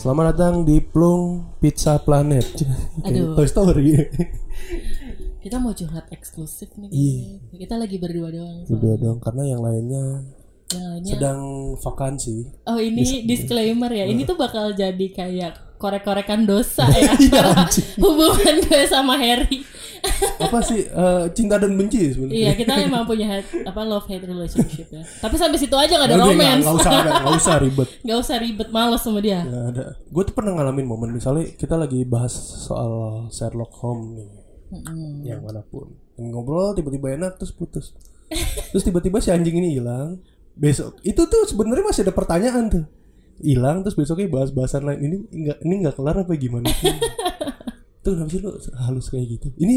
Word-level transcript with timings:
Selamat 0.00 0.32
datang 0.32 0.64
di 0.64 0.80
Plung 0.80 1.44
Pizza 1.60 2.00
Planet. 2.00 2.64
Aduh. 3.04 3.36
Toy 3.36 3.44
Story. 3.44 3.92
Kita 5.44 5.60
mau 5.60 5.76
curhat 5.76 6.08
eksklusif 6.08 6.72
nih. 6.80 6.88
Iya. 6.88 7.36
Kita 7.68 7.76
lagi 7.76 8.00
berdua 8.00 8.32
doang. 8.32 8.64
Berdua 8.64 8.96
dong 8.96 9.20
karena 9.20 9.52
yang 9.52 9.60
lainnya 9.60 10.24
Yang 10.72 10.84
lainnya. 10.88 11.10
sedang 11.12 11.40
vakansi. 11.84 12.48
Oh 12.64 12.80
ini 12.80 13.28
disclaimer 13.28 13.92
ya. 13.92 14.08
Ini 14.08 14.24
tuh 14.24 14.40
bakal 14.40 14.72
jadi 14.72 15.06
kayak 15.12 15.69
korek-korekan 15.80 16.44
dosa 16.44 16.84
ya. 16.92 17.16
Iya, 17.16 17.64
hubungan 17.96 18.56
gue 18.68 18.82
sama 18.84 19.16
Harry. 19.16 19.64
Apa 20.40 20.60
sih 20.60 20.80
eh, 20.82 21.24
cinta 21.32 21.56
dan 21.56 21.76
benci 21.76 22.00
sebenarnya? 22.08 22.32
iya 22.34 22.50
kita 22.52 22.72
emang 22.78 23.04
punya 23.04 23.28
hate- 23.30 23.60
apa 23.62 23.80
love 23.82 24.04
hate 24.06 24.24
relationship 24.24 24.88
ya. 24.88 25.04
Tapi 25.04 25.36
sampai 25.36 25.56
situ 25.56 25.76
aja 25.76 25.92
gak 25.94 26.08
ada 26.08 26.16
nggak- 26.16 26.30
romance. 26.30 26.64
nggak 26.64 26.76
usah 26.78 26.92
ada, 26.94 27.10
nggak 27.20 27.36
usah 27.36 27.54
ribet. 27.58 27.88
Gak 28.00 28.18
usah 28.18 28.36
ribet 28.38 28.68
males 28.70 29.00
sama 29.00 29.20
dia. 29.20 29.40
Nggak 29.42 29.64
ada. 29.70 29.84
Gue 30.06 30.22
tuh 30.22 30.32
pernah 30.32 30.52
ngalamin 30.54 30.86
momen 30.86 31.10
misalnya 31.10 31.52
kita 31.52 31.76
lagi 31.76 32.00
bahas 32.04 32.32
soal 32.32 32.92
Sherlock 33.28 33.76
Holmes 33.76 34.16
nih, 34.16 34.28
Mm-mm. 34.72 35.20
yang 35.22 35.40
mana 35.42 35.60
pun. 35.62 35.92
Ngobrol 36.16 36.72
tiba-tiba 36.72 37.12
enak 37.12 37.36
terus 37.36 37.52
putus. 37.52 37.92
terus 38.70 38.80
tiba-tiba 38.80 39.20
si 39.20 39.28
anjing 39.28 39.52
ini 39.54 39.76
hilang. 39.76 40.16
Besok 40.52 40.96
itu 41.02 41.20
tuh 41.22 41.44
sebenarnya 41.44 41.84
masih 41.84 42.04
ada 42.04 42.12
pertanyaan 42.12 42.64
tuh. 42.68 42.84
Hilang 43.40 43.82
terus 43.82 43.96
besoknya 43.96 44.28
bahas 44.28 44.50
bahasan 44.52 44.84
lain 44.84 45.00
ini 45.00 45.16
enggak 45.32 45.58
ini 45.64 45.74
enggak 45.84 45.96
kelar 45.96 46.16
apa 46.22 46.32
gimana? 46.36 46.68
tuh 48.00 48.16
kenapa 48.16 48.30
sih 48.32 48.40
lo 48.44 48.52
halus 48.88 49.06
kayak 49.12 49.26
gitu? 49.40 49.48
Ini 49.60 49.76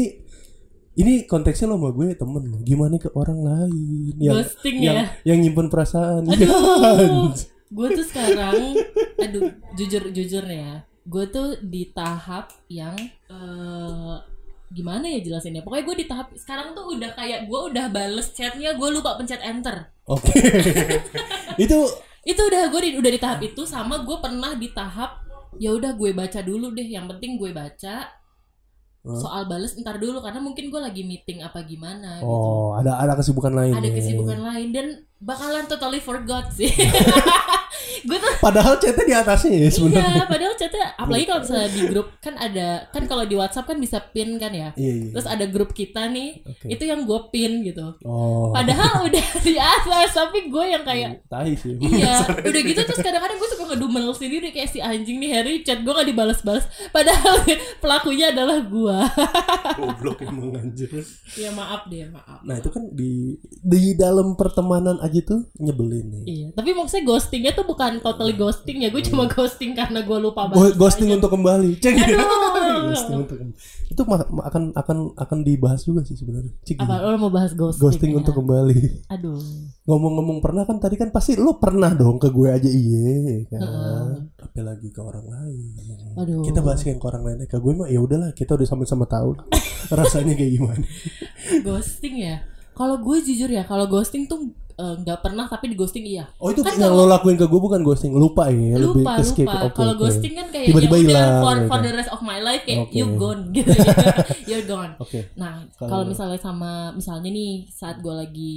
ini 0.94 1.26
konteksnya 1.26 1.66
lo 1.68 1.76
sama 1.76 1.90
gue 1.90 2.14
temen 2.14 2.42
lo. 2.48 2.58
Gimana 2.62 2.96
ke 2.96 3.10
orang 3.12 3.40
lain 3.42 4.14
yang 4.20 4.36
Ghosting 4.38 4.76
yang, 4.80 4.96
ya? 4.96 5.04
yang 5.34 5.38
nyimpen 5.42 5.68
perasaan? 5.68 6.22
Aduh, 6.28 7.34
gue 7.76 7.88
tuh 7.98 8.06
sekarang, 8.06 8.78
aduh, 9.18 9.42
jujur 9.74 10.14
jujur 10.14 10.44
ya, 10.46 10.86
gue 11.04 11.24
tuh 11.28 11.58
di 11.64 11.90
tahap 11.90 12.54
yang 12.70 12.94
eh 13.28 14.16
gimana 14.74 15.06
ya 15.06 15.22
jelasinnya? 15.22 15.62
Pokoknya 15.62 15.84
gue 15.86 15.96
di 16.02 16.06
tahap 16.10 16.28
sekarang 16.34 16.74
tuh 16.74 16.94
udah 16.98 17.10
kayak 17.14 17.46
gue 17.46 17.60
udah 17.74 17.86
bales 17.90 18.30
chatnya, 18.34 18.74
gue 18.74 18.88
lupa 18.90 19.18
pencet 19.18 19.42
enter. 19.42 19.94
Oke. 20.06 20.34
itu 21.64 21.78
Itu 22.24 22.40
udah 22.48 22.72
gue 22.72 22.80
di, 22.80 22.90
udah 22.96 23.10
di 23.12 23.20
tahap 23.20 23.40
itu 23.44 23.62
sama 23.68 24.00
gue 24.00 24.16
pernah 24.18 24.56
di 24.56 24.72
tahap 24.72 25.24
ya 25.60 25.70
udah 25.70 25.94
gue 25.94 26.10
baca 26.10 26.40
dulu 26.42 26.74
deh, 26.74 26.88
yang 26.88 27.06
penting 27.06 27.38
gue 27.38 27.54
baca. 27.54 28.10
Hmm. 29.04 29.20
Soal 29.20 29.44
bales 29.44 29.76
ntar 29.76 30.00
dulu 30.00 30.24
karena 30.24 30.40
mungkin 30.40 30.72
gue 30.72 30.80
lagi 30.80 31.04
meeting 31.04 31.44
apa 31.44 31.60
gimana 31.68 32.24
gitu. 32.24 32.26
Oh, 32.26 32.72
ada 32.72 32.96
ada 32.96 33.12
kesibukan 33.12 33.52
lain. 33.52 33.76
Ada 33.76 33.88
ya. 33.92 33.94
kesibukan 34.00 34.40
lain 34.40 34.68
dan 34.72 34.86
bakalan 35.20 35.68
totally 35.68 36.00
forgot 36.00 36.48
sih. 36.56 36.72
gue 38.04 38.18
tuh 38.20 38.34
Padahal 38.44 38.76
chatnya 38.76 39.04
di 39.08 39.14
atasnya 39.16 39.50
ya 39.56 39.70
sebenarnya. 39.72 40.04
Iya, 40.04 40.24
padahal 40.28 40.54
chatnya 40.60 40.86
apalagi 41.00 41.24
kalau 41.24 41.40
misalnya 41.40 41.70
di 41.72 41.82
grup 41.88 42.08
kan 42.20 42.34
ada 42.36 42.68
kan 42.92 43.02
kalau 43.10 43.24
di 43.24 43.34
WhatsApp 43.34 43.68
kan 43.72 43.78
bisa 43.80 43.98
pin 44.12 44.36
kan 44.36 44.52
ya. 44.52 44.70
Iya, 44.76 44.92
iya. 45.00 45.10
Terus 45.16 45.26
ada 45.26 45.44
grup 45.48 45.70
kita 45.72 46.12
nih, 46.12 46.44
Oke. 46.44 46.66
itu 46.68 46.84
yang 46.84 47.08
gue 47.08 47.20
pin 47.32 47.64
gitu. 47.64 47.96
Oh. 48.04 48.52
Padahal 48.52 49.00
udah 49.08 49.26
di 49.40 49.56
atas, 49.56 50.12
tapi 50.12 50.52
gue 50.52 50.64
yang 50.68 50.84
kayak 50.84 51.24
tahi 51.28 51.56
sih. 51.56 51.74
iya, 51.96 52.20
udah 52.28 52.60
gitu 52.60 52.80
terus 52.84 53.00
kadang-kadang 53.00 53.38
gue 53.40 53.48
suka 53.56 53.64
ngedumel 53.72 54.12
sendiri 54.12 54.48
kayak 54.52 54.68
si 54.70 54.78
anjing 54.84 55.16
nih 55.18 55.30
Harry 55.40 55.64
chat 55.64 55.80
gue 55.80 55.92
gak 55.92 56.08
dibalas-balas. 56.08 56.68
Padahal 56.92 57.40
pelakunya 57.80 58.28
adalah 58.30 58.60
gue. 58.60 58.98
Goblok 59.80 60.20
emang 60.20 60.52
anjir. 60.60 60.92
ya 61.34 61.50
maaf 61.50 61.88
deh, 61.88 62.06
maaf. 62.12 62.44
Nah, 62.44 62.60
itu 62.60 62.68
kan 62.68 62.92
di 62.92 63.40
di 63.64 63.96
dalam 63.96 64.36
pertemanan 64.36 65.00
aja 65.00 65.20
tuh 65.24 65.48
nyebelin 65.58 66.06
nih. 66.12 66.24
Iya, 66.24 66.48
tapi 66.52 66.76
maksudnya 66.76 67.04
ghostingnya 67.08 67.52
tuh 67.56 67.66
bukan 67.66 67.93
totally 68.00 68.34
ghosting 68.34 68.82
ya, 68.82 68.88
gue 68.88 69.02
cuma 69.04 69.28
ghosting 69.28 69.76
karena 69.76 70.02
gue 70.02 70.18
lupa 70.18 70.48
balas. 70.48 70.74
ghosting 70.74 71.10
untuk 71.12 71.30
kembali. 71.30 71.78
Cek. 71.78 71.94
Aduh. 71.94 72.18
ghosting 72.90 73.16
untuk 73.22 73.36
kembali. 73.38 73.54
Itu 73.90 74.02
akan 74.40 74.62
akan 74.72 74.98
akan 75.14 75.38
dibahas 75.44 75.82
juga 75.84 76.02
sih 76.02 76.16
sebenarnya. 76.16 76.52
Cik. 76.64 76.82
Apa 76.82 77.04
lo 77.04 77.18
mau 77.20 77.32
bahas 77.34 77.52
ghosting? 77.52 77.82
Ghosting 77.82 78.10
ya? 78.14 78.18
untuk 78.22 78.34
kembali. 78.38 78.78
Aduh. 79.12 79.38
Ngomong-ngomong 79.84 80.38
pernah 80.40 80.64
kan 80.64 80.80
tadi 80.80 80.96
kan 80.96 81.12
pasti 81.12 81.36
lu 81.36 81.60
pernah 81.60 81.92
dong 81.92 82.16
ke 82.16 82.32
gue 82.32 82.48
aja 82.48 82.70
iya 82.70 83.44
kan. 83.52 83.60
Heeh. 83.60 84.08
Tapi 84.40 84.58
lagi 84.64 84.88
ke 84.88 85.00
orang 85.04 85.26
lain. 85.28 85.74
Aduh. 86.18 86.42
Kita 86.42 86.64
bahas 86.64 86.80
yang 86.82 86.96
ke 86.96 87.06
orang 87.06 87.22
lain 87.22 87.36
ke 87.44 87.58
gue 87.60 87.72
mah 87.76 87.88
ya 87.92 88.00
udahlah 88.00 88.30
kita 88.32 88.56
udah 88.56 88.66
sama-sama 88.66 89.04
tahu 89.04 89.36
rasanya 89.98 90.34
kayak 90.34 90.52
gimana. 90.56 90.86
ghosting 91.66 92.24
ya 92.24 92.54
kalau 92.74 92.98
gue 92.98 93.16
jujur 93.22 93.48
ya 93.48 93.62
kalau 93.62 93.86
ghosting 93.86 94.26
tuh 94.26 94.50
eh, 94.74 94.94
nggak 94.96 95.18
pernah 95.20 95.46
tapi 95.46 95.70
di 95.70 95.76
ghosting 95.76 96.02
iya 96.04 96.26
Oh 96.36 96.48
itu 96.48 96.60
Kan 96.60 96.74
yang 96.74 96.90
kalau- 96.90 97.06
lo 97.06 97.12
lakuin 97.12 97.34
ke 97.34 97.44
gue 97.44 97.56
bukan 97.58 97.80
ghosting, 97.80 98.10
lupa 98.12 98.46
ya, 98.46 98.74
lebih 98.74 99.00
lupa 99.00 99.16
ke 99.16 99.22
skip. 99.22 99.44
lupa 99.44 99.58
Oke, 99.64 99.74
kalau 99.74 99.92
oke. 99.92 100.00
ghosting 100.00 100.34
kan 100.34 100.46
kayak 100.48 100.66
Tiba-tiba 100.68 100.96
ya 100.96 101.02
hilang, 101.04 101.32
for, 101.40 101.56
for 101.64 101.78
gitu. 101.78 101.84
the 101.84 101.92
rest 101.94 102.10
of 102.10 102.20
my 102.20 102.38
life 102.38 102.62
kayak 102.62 102.80
Oke. 102.82 102.92
you 102.92 103.06
gone 103.14 103.42
gitu 103.50 103.70
you're 104.48 104.64
gone 104.64 104.92
Oke. 104.98 105.30
nah 105.34 105.62
Kalau- 105.76 106.04
misalnya 106.04 106.36
sama 106.36 106.72
misalnya 106.92 107.28
nih 107.28 107.52
saat 107.68 107.98
gue 107.98 108.10
lagi 108.12 108.56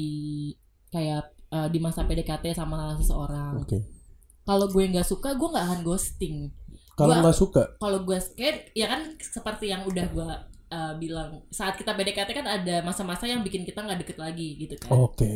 kayak 0.88 1.24
eh, 1.48 1.68
di 1.68 1.78
masa 1.78 2.04
PDKT 2.04 2.52
sama 2.52 2.96
seseorang 2.96 3.60
Oke. 3.60 3.78
kalau 4.42 4.66
gue 4.66 4.84
nggak 4.84 5.06
suka 5.06 5.34
gue 5.34 5.48
nggak 5.48 5.66
akan 5.66 5.82
ghosting 5.82 6.50
Kalau 6.92 7.14
nggak 7.14 7.38
suka, 7.38 7.78
kalau 7.78 8.02
gue 8.02 8.18
kayak 8.34 8.74
ya 8.74 8.88
kan 8.88 9.06
seperti 9.16 9.70
yang 9.70 9.86
udah 9.86 10.06
gue 10.08 10.30
eh, 10.68 10.94
bilang 10.98 11.46
saat 11.48 11.76
kita 11.76 11.94
PDKT 11.94 12.30
kan 12.34 12.44
ada 12.44 12.82
masa-masa 12.82 13.24
yang 13.24 13.40
bikin 13.40 13.62
kita 13.64 13.80
nggak 13.80 14.02
deket 14.02 14.18
lagi 14.18 14.58
gitu 14.58 14.74
kan 14.78 14.98
oke. 14.98 15.32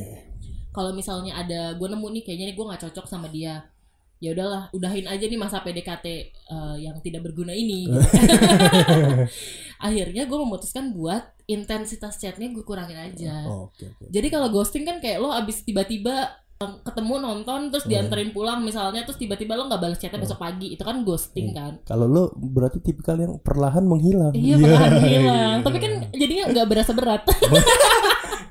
Kalau 0.71 0.91
misalnya 0.95 1.35
ada 1.35 1.75
gue 1.75 1.87
nemu 1.87 2.07
nih 2.19 2.23
kayaknya 2.23 2.45
nih 2.51 2.55
gue 2.55 2.65
nggak 2.67 2.81
cocok 2.89 3.05
sama 3.07 3.27
dia. 3.27 3.67
Ya 4.21 4.37
udahlah 4.37 4.69
udahin 4.69 5.09
aja 5.09 5.25
nih 5.25 5.39
masa 5.39 5.65
PDKT 5.65 6.05
eh, 6.31 6.75
yang 6.79 6.95
tidak 7.03 7.27
berguna 7.27 7.51
ini. 7.51 7.89
Gitu. 7.89 7.99
akhirnya 9.87 10.29
gue 10.29 10.37
memutuskan 10.37 10.93
buat 10.93 11.25
intensitas 11.49 12.21
chatnya 12.21 12.53
gue 12.53 12.63
kurangin 12.63 13.01
aja. 13.01 13.49
Oke, 13.49 13.89
oke. 13.89 14.07
jadi 14.13 14.27
kalau 14.29 14.53
ghosting 14.53 14.85
kan 14.85 15.01
kayak 15.01 15.19
lo 15.19 15.33
abis 15.33 15.65
tiba-tiba 15.65 16.37
eh, 16.61 16.73
ketemu 16.85 17.17
nonton 17.17 17.73
terus 17.73 17.89
dianterin 17.89 18.29
pulang 18.29 18.61
misalnya 18.61 19.01
terus 19.03 19.17
tiba-tiba 19.17 19.57
lo 19.57 19.65
nggak 19.65 19.81
balas 19.81 19.97
chatnya 19.97 20.21
besok 20.21 20.37
pagi. 20.37 20.69
Itu 20.69 20.85
kan 20.85 21.01
ghosting 21.01 21.51
kan. 21.57 21.81
Kalau 21.83 22.05
lo 22.05 22.29
berarti 22.37 22.77
tipikal 22.77 23.17
yang 23.17 23.41
perlahan 23.41 23.83
menghilang. 23.83 24.31
iya 24.37 24.55
perlahan 24.55 24.93
hilang 25.01 25.57
tapi 25.65 25.77
kan 25.81 25.93
jadinya 26.13 26.45
nggak 26.53 26.67
berasa 26.69 26.91
berat 26.93 27.21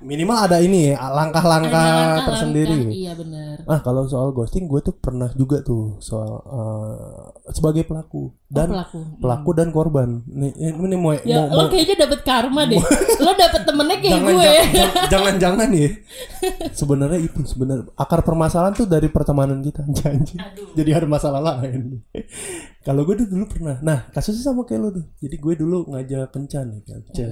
Minimal 0.01 0.37
ada 0.41 0.57
ini 0.59 0.91
langkah-langkah 0.93 1.77
Ada 2.17 2.25
tersendiri. 2.25 2.73
langkah-langkah. 2.73 2.97
iya 2.97 3.13
benar 3.13 3.57
Ah 3.63 3.79
kalau 3.79 4.05
soal 4.05 4.31
ghosting 4.31 4.65
gue 4.65 4.81
tuh 4.81 4.93
pernah 4.93 5.29
juga 5.31 5.61
tuh 5.61 5.97
soal 5.99 6.41
eh, 6.41 7.21
sebagai 7.51 7.85
pelaku 7.85 8.33
dan 8.47 8.73
pelaku. 8.73 9.01
pelaku 9.17 9.51
dan 9.53 9.69
korban. 9.69 10.09
Nih 10.27 10.51
ini, 10.53 10.73
ini 10.75 10.97
mau, 10.97 11.13
Ya, 11.19 11.45
mau, 11.45 11.53
lo 11.53 11.61
mau- 11.61 11.71
kayaknya 11.71 11.97
dapet 12.01 12.21
karma 12.21 12.65
deh. 12.65 12.81
lo 13.23 13.31
dapet 13.33 13.63
temennya 13.63 13.97
kayak 13.97 14.13
jangan 14.13 14.33
gue. 14.33 14.41
jangan- 14.43 14.73
jangan- 14.73 15.07
jangan-jangan 15.07 15.69
ya. 15.71 15.89
Sebenarnya 16.73 17.19
itu 17.21 17.39
sebenarnya 17.45 17.85
akar 17.95 18.21
permasalahan 18.21 18.73
tuh 18.73 18.87
dari 18.87 19.07
pertemanan 19.07 19.61
kita 19.61 19.85
janji. 19.97 20.35
Aduh. 20.35 20.73
Jadi 20.73 20.91
ada 20.91 21.07
masalah 21.07 21.41
lain. 21.45 22.01
Kalau 22.81 23.05
gue 23.05 23.15
tuh 23.15 23.29
dulu 23.29 23.45
pernah. 23.47 23.77
Nah 23.79 24.09
kasusnya 24.09 24.41
sama 24.43 24.65
kayak 24.65 24.81
lo 24.81 24.89
tuh. 24.91 25.05
Jadi 25.19 25.37
gue 25.37 25.55
dulu 25.55 25.87
ngajak 25.89 26.31
kencan 26.31 26.65
nih 26.71 26.83
kencan. 26.83 27.31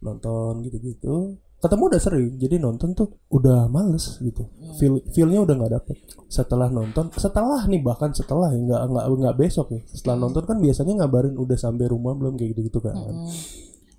Nonton 0.00 0.60
gitu-gitu. 0.60 1.38
Ketemu 1.64 1.82
udah 1.88 2.00
sering. 2.02 2.36
Jadi 2.36 2.56
nonton 2.60 2.92
tuh 2.92 3.08
udah 3.32 3.64
males 3.66 4.20
gitu. 4.20 4.44
Feel 4.76 5.00
feelnya 5.10 5.40
udah 5.40 5.54
nggak 5.56 5.72
dapet. 5.72 5.96
Setelah 6.28 6.68
nonton, 6.68 7.08
setelah 7.16 7.64
nih 7.64 7.80
bahkan 7.80 8.12
setelah 8.12 8.52
ya 8.52 8.60
nggak 8.60 8.82
nggak 8.84 9.04
nggak 9.08 9.36
besok 9.40 9.72
ya. 9.72 9.80
Setelah 9.88 10.20
nonton 10.20 10.44
kan 10.44 10.60
biasanya 10.60 11.00
ngabarin 11.00 11.40
udah 11.40 11.56
sampai 11.56 11.88
rumah 11.88 12.12
belum 12.12 12.36
kayak 12.36 12.52
gitu-gitu 12.52 12.84
kan 12.84 12.92
Hmm. 12.92 13.24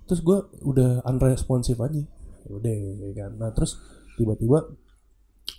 terus 0.06 0.22
gue 0.22 0.38
udah 0.62 1.02
unresponsive 1.02 1.82
aja 1.82 1.98
Ya 2.46 2.52
udah 2.54 2.70
ya 2.70 3.10
kan 3.18 3.30
nah 3.34 3.50
terus 3.50 3.74
tiba-tiba 4.14 4.70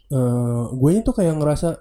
eh 0.07 0.63
gue 0.71 0.91
itu 0.95 1.11
kayak 1.11 1.35
ngerasa 1.35 1.75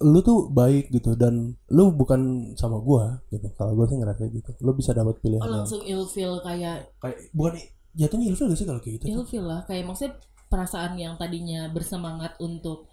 "Lu- 0.00 0.24
tuh 0.24 0.48
baik 0.48 0.88
gitu 0.88 1.12
dan 1.12 1.52
lu 1.68 1.92
bukan 1.92 2.52
sama 2.56 2.80
gue 2.80 3.04
gitu 3.36 3.52
kalau 3.52 3.76
gue 3.76 3.84
sih 3.84 4.00
ngerasa 4.00 4.32
gitu 4.32 4.48
lu 4.64 4.72
bisa 4.72 4.96
dapat 4.96 5.20
pilihan 5.20 5.44
Oh 5.44 5.52
langsung 5.60 5.84
ilfeel 5.84 6.40
kayak 6.40 6.88
kayak 6.96 7.20
bukan 7.36 7.60
jatuhnya 7.96 8.26
ilfil 8.28 8.46
gak 8.46 8.56
sih 8.56 8.64
kalau 8.64 8.78
kayak 8.78 8.94
gitu 8.96 9.04
ilfeel 9.10 9.42
lah. 9.42 9.60
Kayak 9.64 9.84
maksudnya 9.86 10.12
perasaan 10.46 10.94
yang 10.94 11.16
tadinya 11.16 11.66
bersemangat 11.68 12.36
untuk 12.38 12.86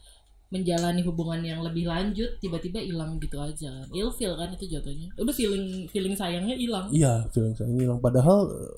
menjalani 0.47 1.01
hubungan 1.01 1.41
yang 1.41 1.59
lebih 1.59 1.85
lanjut 1.85 2.37
tiba-tiba 2.37 2.77
hilang 2.77 3.17
gitu 3.17 3.37
aja. 3.37 3.83
Ilfeel 3.89 4.33
kan 4.33 4.49
itu 4.49 4.65
jatuhnya. 4.67 5.09
Udah 5.15 5.31
feeling 5.31 5.65
feeling 5.87 6.13
sayangnya 6.13 6.53
hilang. 6.53 6.89
iya 6.89 7.25
feeling 7.29 7.51
saya 7.51 7.69
hilang 7.69 7.97
padahal 7.97 8.47
eh, 8.47 8.71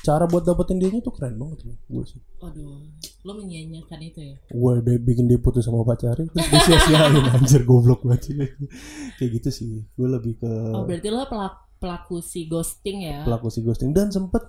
cara 0.00 0.24
buat 0.24 0.42
dapetin 0.42 0.76
dia 0.76 0.90
tuh 0.90 1.10
keren 1.10 1.36
banget 1.36 1.62
loh 1.62 1.76
gue 1.86 2.04
sih 2.04 2.18
Aduh, 2.40 2.80
lo 3.22 3.32
menyia-nyiakan 3.34 4.00
itu 4.02 4.20
ya. 4.24 4.34
gue 4.48 4.72
udah 4.80 4.96
bikin 4.98 5.28
dia 5.28 5.38
putus 5.38 5.62
sama 5.62 5.84
pacarnya 5.84 6.26
terus 6.26 6.46
dia 6.48 6.60
sia-siain 6.66 7.14
anjir 7.36 7.62
goblok 7.62 8.02
banget 8.02 8.50
kayak 9.14 9.30
gitu 9.30 9.48
sih 9.48 9.70
gue 9.86 10.08
lebih 10.08 10.36
ke 10.36 10.50
Oh 10.74 10.82
berarti 10.82 11.08
lo 11.08 11.22
pelak- 11.24 11.70
pelaku 11.78 12.18
si 12.20 12.44
ghosting 12.44 13.06
ya? 13.06 13.22
pelaku 13.22 13.46
si 13.48 13.60
ghosting 13.60 13.92
dan 13.92 14.10
sempet 14.10 14.42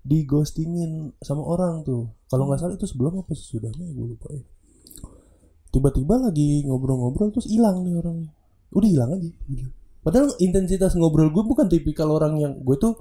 di 0.00 0.24
ghostingin 0.24 1.12
sama 1.18 1.42
orang 1.42 1.82
tuh 1.82 2.08
kalau 2.26 2.46
nggak 2.46 2.58
salah 2.58 2.74
itu 2.74 2.86
sebelum 2.86 3.20
apa 3.20 3.32
sesudahnya 3.32 3.86
gue 3.88 4.06
lupa 4.08 4.28
ya 4.30 4.42
tiba-tiba 5.68 6.16
lagi 6.18 6.64
ngobrol-ngobrol 6.64 7.28
terus 7.28 7.44
hilang 7.46 7.84
nih 7.84 7.94
orangnya 7.94 8.30
udah 8.70 8.88
hilang 8.88 9.10
aja 9.14 9.28
gitu. 9.28 9.68
padahal 10.00 10.32
intensitas 10.38 10.96
ngobrol 10.96 11.28
gue 11.28 11.44
bukan 11.44 11.68
tipikal 11.68 12.08
orang 12.08 12.40
yang 12.40 12.52
gue 12.56 12.76
tuh 12.76 12.96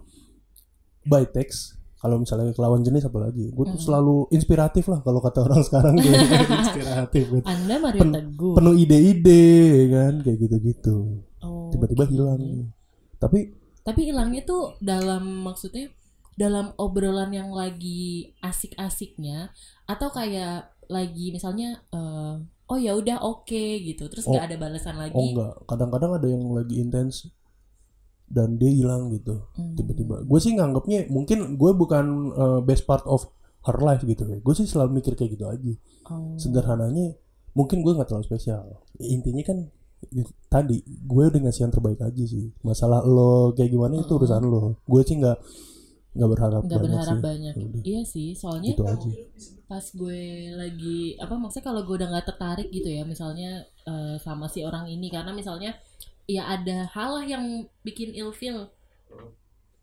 by 1.04 1.24
text 1.26 1.80
kalau 1.98 2.22
misalnya 2.22 2.52
ke 2.52 2.62
lawan 2.62 2.84
jenis 2.84 3.08
apalagi 3.08 3.50
gue 3.50 3.66
tuh 3.66 3.80
selalu 3.80 4.28
inspiratif 4.30 4.86
lah 4.86 5.00
kalau 5.02 5.18
kata 5.18 5.40
orang 5.42 5.62
sekarang 5.64 5.96
kayak 5.96 6.20
inspiratif 6.62 7.26
gitu. 7.32 7.46
Anda 7.48 7.76
Mario 7.80 8.04
Teguh. 8.06 8.54
penuh 8.54 8.76
ide-ide 8.76 9.44
kan 9.90 10.14
kayak 10.22 10.38
gitu-gitu 10.40 10.98
Oh, 11.38 11.70
tiba-tiba 11.70 12.04
oke. 12.04 12.12
hilang 12.12 12.42
tapi 13.18 13.54
Tapi 13.82 14.02
hilangnya 14.04 14.44
tuh 14.44 14.76
dalam 14.78 15.24
maksudnya 15.48 15.88
dalam 16.38 16.72
obrolan 16.78 17.30
yang 17.32 17.50
lagi 17.50 18.32
asik-asiknya 18.40 19.50
atau 19.84 20.10
kayak 20.10 20.70
lagi 20.88 21.30
misalnya 21.30 21.82
eh, 21.90 22.34
oh 22.68 22.78
ya 22.78 22.94
udah 22.94 23.20
oke 23.20 23.52
gitu 23.82 24.06
terus 24.06 24.24
Oh. 24.24 24.32
nggak 24.32 24.46
ada 24.46 24.58
balasan 24.58 24.96
lagi. 24.96 25.12
oh 25.12 25.24
enggak 25.26 25.54
kadang-kadang 25.66 26.12
ada 26.14 26.28
yang 26.28 26.44
lagi 26.48 26.76
intens 26.78 27.28
dan 28.28 28.56
dia 28.56 28.70
hilang 28.70 29.08
gitu 29.10 29.40
Hmm. 29.54 29.74
tiba-tiba 29.74 30.22
gue 30.22 30.38
sih 30.38 30.52
nganggapnya 30.52 31.08
mungkin 31.08 31.56
gue 31.56 31.72
bukan 31.74 32.06
uh, 32.34 32.60
best 32.62 32.84
part 32.84 33.04
of 33.06 33.24
her 33.64 33.78
life 33.80 34.04
gitu 34.04 34.24
ya 34.26 34.38
gue 34.38 34.54
sih 34.54 34.64
selalu 34.64 35.00
mikir 35.00 35.16
kayak 35.16 35.34
gitu 35.34 35.46
aja 35.46 35.74
Oh. 36.06 36.36
sederhananya 36.36 37.16
mungkin 37.52 37.82
gue 37.82 37.92
nggak 37.92 38.08
terlalu 38.08 38.24
spesial 38.26 38.84
intinya 38.98 39.44
kan 39.44 39.58
i- 40.10 40.24
tadi 40.46 40.78
gue 40.86 41.24
udah 41.26 41.42
ngasih 41.42 41.64
yang 41.64 41.74
terbaik 41.74 42.00
aja 42.00 42.24
sih 42.24 42.52
masalah 42.62 43.02
lo 43.02 43.52
kayak 43.52 43.68
gimana 43.70 43.98
itu 43.98 44.12
urusan 44.14 44.44
lo 44.44 44.76
gue 44.82 45.02
sih 45.02 45.16
nggak 45.16 45.38
nggak 46.18 46.32
berharap 46.34 46.62
nggak 46.66 46.80
banyak 46.80 46.90
berharap 46.90 47.16
sih. 47.16 47.24
banyak. 47.24 47.54
Udah, 47.58 47.82
Iya 47.86 48.02
sih, 48.04 48.30
soalnya 48.34 48.72
gitu 48.74 48.84
aja. 48.84 49.10
pas 49.68 49.84
gue 49.84 50.22
lagi 50.56 51.00
apa 51.20 51.36
maksudnya 51.36 51.66
kalau 51.68 51.82
gue 51.84 51.96
udah 52.00 52.10
nggak 52.10 52.28
tertarik 52.34 52.68
gitu 52.72 52.88
ya 52.88 53.04
misalnya 53.04 53.50
eh, 53.84 54.16
sama 54.18 54.48
si 54.48 54.64
orang 54.64 54.88
ini 54.88 55.12
karena 55.12 55.36
misalnya 55.36 55.76
ya 56.24 56.48
ada 56.48 56.88
hal 56.92 57.20
lah 57.20 57.26
yang 57.28 57.44
bikin 57.84 58.12
ilfeel 58.12 58.72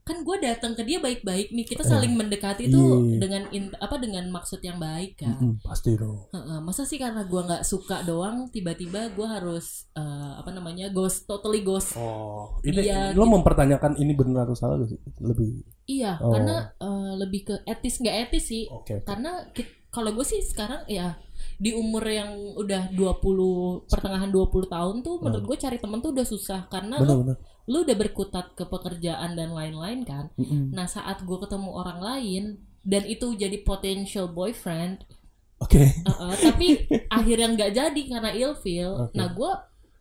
kan 0.05 0.21
gue 0.21 0.37
datang 0.37 0.77
ke 0.77 0.85
dia 0.85 1.01
baik-baik 1.01 1.49
nih 1.49 1.65
kita 1.65 1.81
saling 1.81 2.13
mendekati 2.13 2.69
itu 2.69 2.77
iya. 2.77 3.17
dengan 3.17 3.43
in- 3.51 3.73
apa 3.81 3.97
dengan 3.97 4.29
maksud 4.29 4.61
yang 4.61 4.77
baik 4.77 5.17
kan 5.17 5.33
Mm-mm, 5.33 5.65
pasti 5.65 5.97
dong. 5.97 6.29
Heeh, 6.29 6.61
masa 6.61 6.85
sih 6.85 7.01
karena 7.01 7.25
gue 7.25 7.41
nggak 7.41 7.65
suka 7.65 8.05
doang 8.05 8.53
tiba-tiba 8.53 9.09
gue 9.11 9.25
harus 9.25 9.89
eh, 9.97 10.33
apa 10.37 10.53
namanya 10.53 10.93
ghost 10.93 11.25
totally 11.25 11.65
ghost 11.65 11.97
oh 11.97 12.61
ini 12.61 12.85
Iya, 12.85 13.17
lo 13.17 13.25
gitu. 13.25 13.33
mempertanyakan 13.33 13.97
ini 13.97 14.13
benar 14.13 14.45
atau 14.45 14.53
salah 14.53 14.77
gak 14.77 14.93
sih? 14.93 15.01
Lebih 15.25 15.65
iya 15.89 16.21
Oh. 16.21 16.37
karena 16.37 16.69
eh, 16.77 17.13
lebih 17.17 17.41
ke 17.49 17.55
etis 17.65 17.97
nggak 17.99 18.17
etis 18.29 18.45
sih. 18.45 18.69
Oke 18.69 19.01
karena 19.09 19.49
kalau 19.89 20.13
gue 20.13 20.27
sih 20.27 20.45
sekarang 20.45 20.85
ya 20.85 21.17
di 21.57 21.73
umur 21.73 22.05
yang 22.05 22.29
udah 22.61 22.93
20 22.93 23.89
pertengahan 23.89 24.29
20 24.29 24.69
tahun 24.69 24.97
tuh 25.01 25.17
menurut 25.23 25.45
gue 25.49 25.57
cari 25.57 25.79
temen 25.81 26.03
tuh 26.03 26.13
udah 26.13 26.27
susah 26.27 26.61
karena 26.69 26.99
lu, 27.01 27.09
benar-benar 27.25 27.37
lu 27.65 27.83
udah 27.83 27.97
berkutat 27.97 28.53
ke 28.53 28.69
pekerjaan 28.69 29.37
dan 29.37 29.53
lain-lain 29.57 30.05
kan? 30.05 30.29
Mm-mm. 30.37 30.73
nah 30.73 30.85
saat 30.85 31.25
gue 31.25 31.39
ketemu 31.41 31.71
orang 31.73 31.99
lain 32.01 32.45
dan 32.85 33.09
itu 33.09 33.33
jadi 33.33 33.65
potential 33.65 34.29
boyfriend 34.29 35.09
oke. 35.57 35.81
uh-uh, 35.81 36.37
tapi 36.37 36.85
akhirnya 37.17 37.49
nggak 37.57 37.73
jadi 37.73 38.03
karena 38.05 38.31
ilfeel 38.37 39.09
Oke. 39.09 39.17
nah 39.17 39.33
gue 39.33 39.53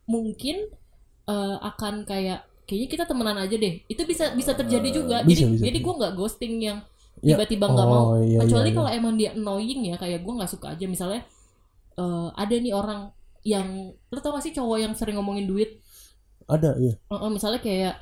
mungkin 0.04 0.68
uh, 1.28 1.58
akan 1.64 2.04
kayak 2.04 2.44
kayaknya 2.68 2.90
kita 2.90 3.04
temenan 3.08 3.38
aja 3.40 3.56
deh. 3.56 3.84
Itu 3.88 4.08
bisa 4.08 4.32
bisa 4.36 4.56
terjadi 4.56 4.90
juga. 4.92 5.24
Bisa, 5.24 5.44
jadi 5.48 5.52
bisa, 5.52 5.64
jadi 5.68 5.78
gue 5.80 5.94
nggak 6.00 6.14
ghosting 6.16 6.56
yang 6.64 6.80
Ya, 7.24 7.40
tiba-tiba 7.40 7.72
nggak 7.72 7.88
oh, 7.88 7.94
mau. 7.94 8.06
iya, 8.20 8.44
kecuali 8.44 8.68
iya, 8.68 8.72
iya. 8.74 8.78
kalau 8.84 8.90
emang 8.92 9.14
dia 9.16 9.32
annoying 9.32 9.82
ya 9.88 9.96
kayak 9.96 10.28
gue 10.28 10.34
nggak 10.34 10.52
suka 10.52 10.76
aja. 10.76 10.86
Misalnya 10.92 11.22
eh, 11.96 12.28
ada 12.36 12.56
nih 12.58 12.74
orang 12.76 13.16
yang 13.48 13.96
lo 14.12 14.20
tau 14.20 14.36
gak 14.36 14.44
sih 14.44 14.56
cowok 14.56 14.78
yang 14.80 14.94
sering 14.96 15.16
ngomongin 15.20 15.48
duit 15.48 15.84
ada 16.46 16.76
ya 16.78 16.94
Eh, 16.94 17.16
eh, 17.16 17.30
misalnya 17.30 17.60
kayak 17.60 17.96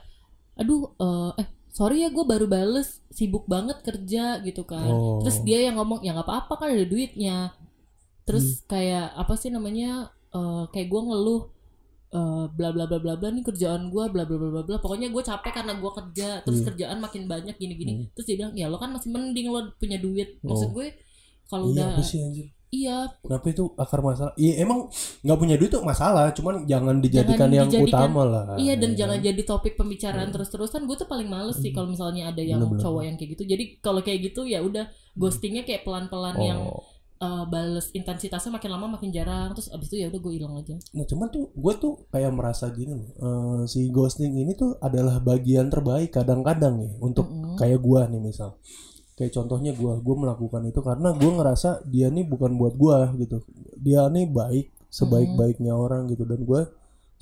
aduh 0.53 0.91
eh, 0.93 1.31
eh 1.37 1.47
sorry 1.69 2.01
ya 2.01 2.09
gue 2.09 2.21
baru 2.21 2.45
bales 2.45 2.99
sibuk 3.09 3.45
banget 3.45 3.79
kerja 3.79 4.39
gitu 4.39 4.63
kan 4.63 4.83
Oh. 4.83 5.19
terus 5.19 5.39
dia 5.41 5.61
yang 5.61 5.75
ngomong 5.75 6.01
ya 6.01 6.11
nggak 6.11 6.25
apa-apa 6.25 6.53
kan 6.57 6.67
ada 6.69 6.83
duitnya 6.83 7.49
Hmm. 7.49 8.27
terus 8.27 8.63
kayak 8.65 9.11
apa 9.13 9.33
sih 9.33 9.49
namanya 9.49 9.89
eh, 10.29 10.63
kayak 10.69 10.87
gue 10.87 11.01
ngeluh 11.01 11.41
eh, 12.09 12.45
bla 12.49 12.69
bla 12.69 12.85
bla 12.85 12.97
bla 12.97 13.15
bla 13.15 13.29
nih 13.29 13.41
kerjaan 13.41 13.87
gue 13.87 14.03
bla 14.05 14.23
bla 14.23 14.37
bla 14.37 14.49
bla 14.51 14.63
bla 14.63 14.77
pokoknya 14.77 15.09
gue 15.09 15.19
capek 15.21 15.51
karena 15.53 15.73
gue 15.73 15.91
kerja 15.93 16.29
terus 16.41 16.59
Iya. 16.59 16.67
kerjaan 16.67 16.97
makin 16.99 17.23
banyak 17.25 17.55
gini 17.55 17.73
gini 17.73 17.91
Hmm. 17.93 18.05
terus 18.11 18.25
dia 18.25 18.37
bilang 18.37 18.53
ya 18.53 18.67
lo 18.67 18.75
kan 18.75 18.91
masih 18.91 19.09
mending 19.09 19.47
lo 19.47 19.71
punya 19.75 19.97
duit 19.97 20.37
maksud 20.39 20.69
Oh. 20.69 20.73
gue 20.73 20.87
kalau 21.47 21.71
iya 21.71 21.87
udah 21.91 22.03
sih 22.03 22.19
anjir 22.19 22.47
iya 22.71 23.03
Kenapa 23.19 23.45
itu 23.47 23.63
akar 23.75 23.99
masalah? 23.99 24.31
Iya 24.33 24.63
emang 24.63 24.87
nggak 25.21 25.37
punya 25.37 25.55
duit 25.55 25.69
tuh 25.69 25.83
masalah, 25.83 26.31
cuman 26.31 26.63
jangan 26.63 26.97
dijadikan 26.97 27.45
Jangan 27.45 27.51
yang 27.53 27.67
dijadikan- 27.67 28.09
utama 28.09 28.21
lah. 28.23 28.43
Iya 28.55 28.73
dan 28.75 28.91
ya 28.91 28.97
jangan 29.03 29.17
kan? 29.19 29.25
jadi 29.27 29.41
topik 29.43 29.73
pembicaraan 29.75 30.29
terus-terusan. 30.29 30.81
Gue 30.83 30.95
tuh 30.95 31.05
paling 31.05 31.27
males 31.27 31.55
sih 31.55 31.69
kalau 31.69 31.85
misalnya 31.85 32.27
ada 32.27 32.39
yang 32.39 32.59
Bener-bener. 32.59 32.81
cowok 32.81 33.01
yang 33.03 33.15
kayak 33.15 33.29
gitu. 33.35 33.43
Jadi 33.45 33.63
kalau 33.77 33.99
kayak 33.99 34.19
gitu 34.25 34.41
ya 34.43 34.59
udah 34.59 34.87
ghostingnya 35.13 35.61
kayak 35.61 35.83
pelan-pelan 35.83 36.33
Oh. 36.33 36.41
yang 36.41 36.59
uh, 37.19 37.43
bales 37.45 37.91
intensitasnya 37.91 38.49
makin 38.49 38.71
lama 38.71 38.87
makin 38.89 39.11
jarang. 39.11 39.51
Terus 39.51 39.67
abis 39.67 39.87
itu 39.87 39.99
ya 39.99 40.07
udah 40.07 40.17
gue 40.17 40.33
hilang 40.33 40.55
aja. 40.55 40.75
Nah 40.91 41.05
cuman 41.05 41.27
tuh 41.27 41.51
gue 41.51 41.73
tuh 41.75 41.93
kayak 42.07 42.31
merasa 42.31 42.71
gini 42.71 42.91
loh, 42.93 43.09
eh, 43.13 43.61
si 43.67 43.87
ghosting 43.87 44.31
ini 44.33 44.55
tuh 44.55 44.79
adalah 44.79 45.19
bagian 45.19 45.67
terbaik 45.67 46.09
kadang-kadang 46.09 46.79
nih 46.79 46.91
untuk 46.97 47.27
Mm-mm. 47.27 47.55
kayak 47.55 47.77
gua 47.77 48.07
nih 48.07 48.17
misal. 48.17 48.55
Kayak 49.13 49.31
contohnya 49.37 49.71
gua, 49.75 49.99
gua 49.99 50.15
melakukan 50.17 50.65
itu 50.65 50.79
karena 50.81 51.11
gua 51.13 51.31
ngerasa 51.41 51.85
dia 51.85 52.07
nih 52.09 52.25
bukan 52.25 52.57
buat 52.57 52.73
gua 52.73 53.11
gitu. 53.15 53.43
Dia 53.77 54.07
nih 54.07 54.25
baik 54.25 54.71
sebaik-baiknya 54.91 55.71
orang 55.71 56.07
gitu 56.09 56.27
dan 56.27 56.43
gua 56.43 56.67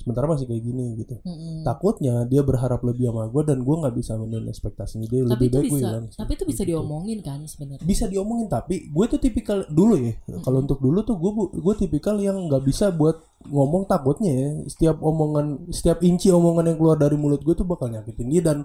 sementara 0.00 0.24
masih 0.32 0.48
kayak 0.48 0.64
gini 0.64 0.96
gitu. 0.96 1.20
Mm-mm. 1.20 1.60
Takutnya 1.60 2.24
dia 2.24 2.40
berharap 2.40 2.80
lebih 2.80 3.12
sama 3.12 3.28
gua 3.28 3.44
dan 3.44 3.60
gua 3.60 3.84
nggak 3.84 3.94
bisa 4.00 4.16
memenuhi 4.16 4.48
ekspektasinya 4.48 5.04
dia. 5.04 5.20
Tapi 5.28 5.28
lebih 5.28 5.48
baik 5.52 5.68
gua 5.68 5.76
bisa, 5.76 5.84
hilang 5.84 6.04
tapi 6.16 6.30
itu 6.32 6.44
bisa 6.48 6.62
Gitu. 6.64 6.72
diomongin 6.72 7.18
kan 7.20 7.40
sebenarnya. 7.44 7.84
bisa 7.84 8.04
diomongin 8.08 8.48
tapi 8.48 8.88
gue 8.88 9.04
tuh 9.08 9.20
tipikal 9.20 9.58
dulu 9.68 9.96
ya 9.96 10.12
kalau 10.40 10.64
untuk 10.64 10.76
dulu 10.80 11.00
tuh 11.04 11.16
gue 11.20 11.32
gue 11.56 11.74
tipikal 11.76 12.16
yang 12.16 12.36
nggak 12.48 12.64
bisa 12.64 12.92
buat 12.92 13.20
ngomong 13.48 13.88
takutnya 13.88 14.32
ya 14.32 14.48
setiap 14.68 14.96
omongan 15.00 15.68
setiap 15.72 16.04
inci 16.04 16.28
omongan 16.28 16.68
yang 16.72 16.78
keluar 16.80 16.96
dari 17.00 17.16
mulut 17.16 17.40
gue 17.40 17.52
tuh 17.56 17.64
bakal 17.64 17.88
nyakitin 17.88 18.28
dia 18.28 18.42
dan 18.44 18.58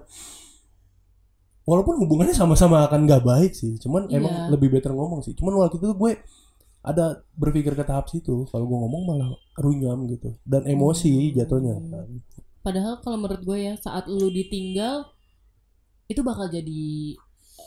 walaupun 1.66 1.98
hubungannya 2.00 2.32
sama-sama 2.32 2.86
akan 2.86 3.04
nggak 3.04 3.22
baik 3.26 3.52
sih 3.52 3.74
cuman 3.82 4.06
Iya. 4.08 4.22
emang 4.22 4.34
lebih 4.54 4.70
better 4.70 4.94
ngomong 4.94 5.20
sih 5.26 5.34
cuman 5.34 5.66
waktu 5.66 5.82
itu 5.82 5.90
gue 5.92 6.12
ada 6.86 7.18
berpikir 7.34 7.74
ke 7.74 7.82
tahap 7.82 8.06
situ 8.06 8.46
kalau 8.46 8.64
gue 8.70 8.78
ngomong 8.78 9.02
malah 9.02 9.34
runyam 9.58 10.06
gitu 10.06 10.38
dan 10.46 10.62
emosi 10.62 11.34
jatuhnya 11.34 11.82
kan. 11.82 12.22
Padahal 12.62 13.02
kalau 13.02 13.18
menurut 13.18 13.42
gue 13.42 13.58
ya 13.58 13.74
saat 13.74 14.06
lu 14.06 14.30
ditinggal 14.30 15.06
itu 16.06 16.22
bakal 16.22 16.46
jadi 16.46 17.14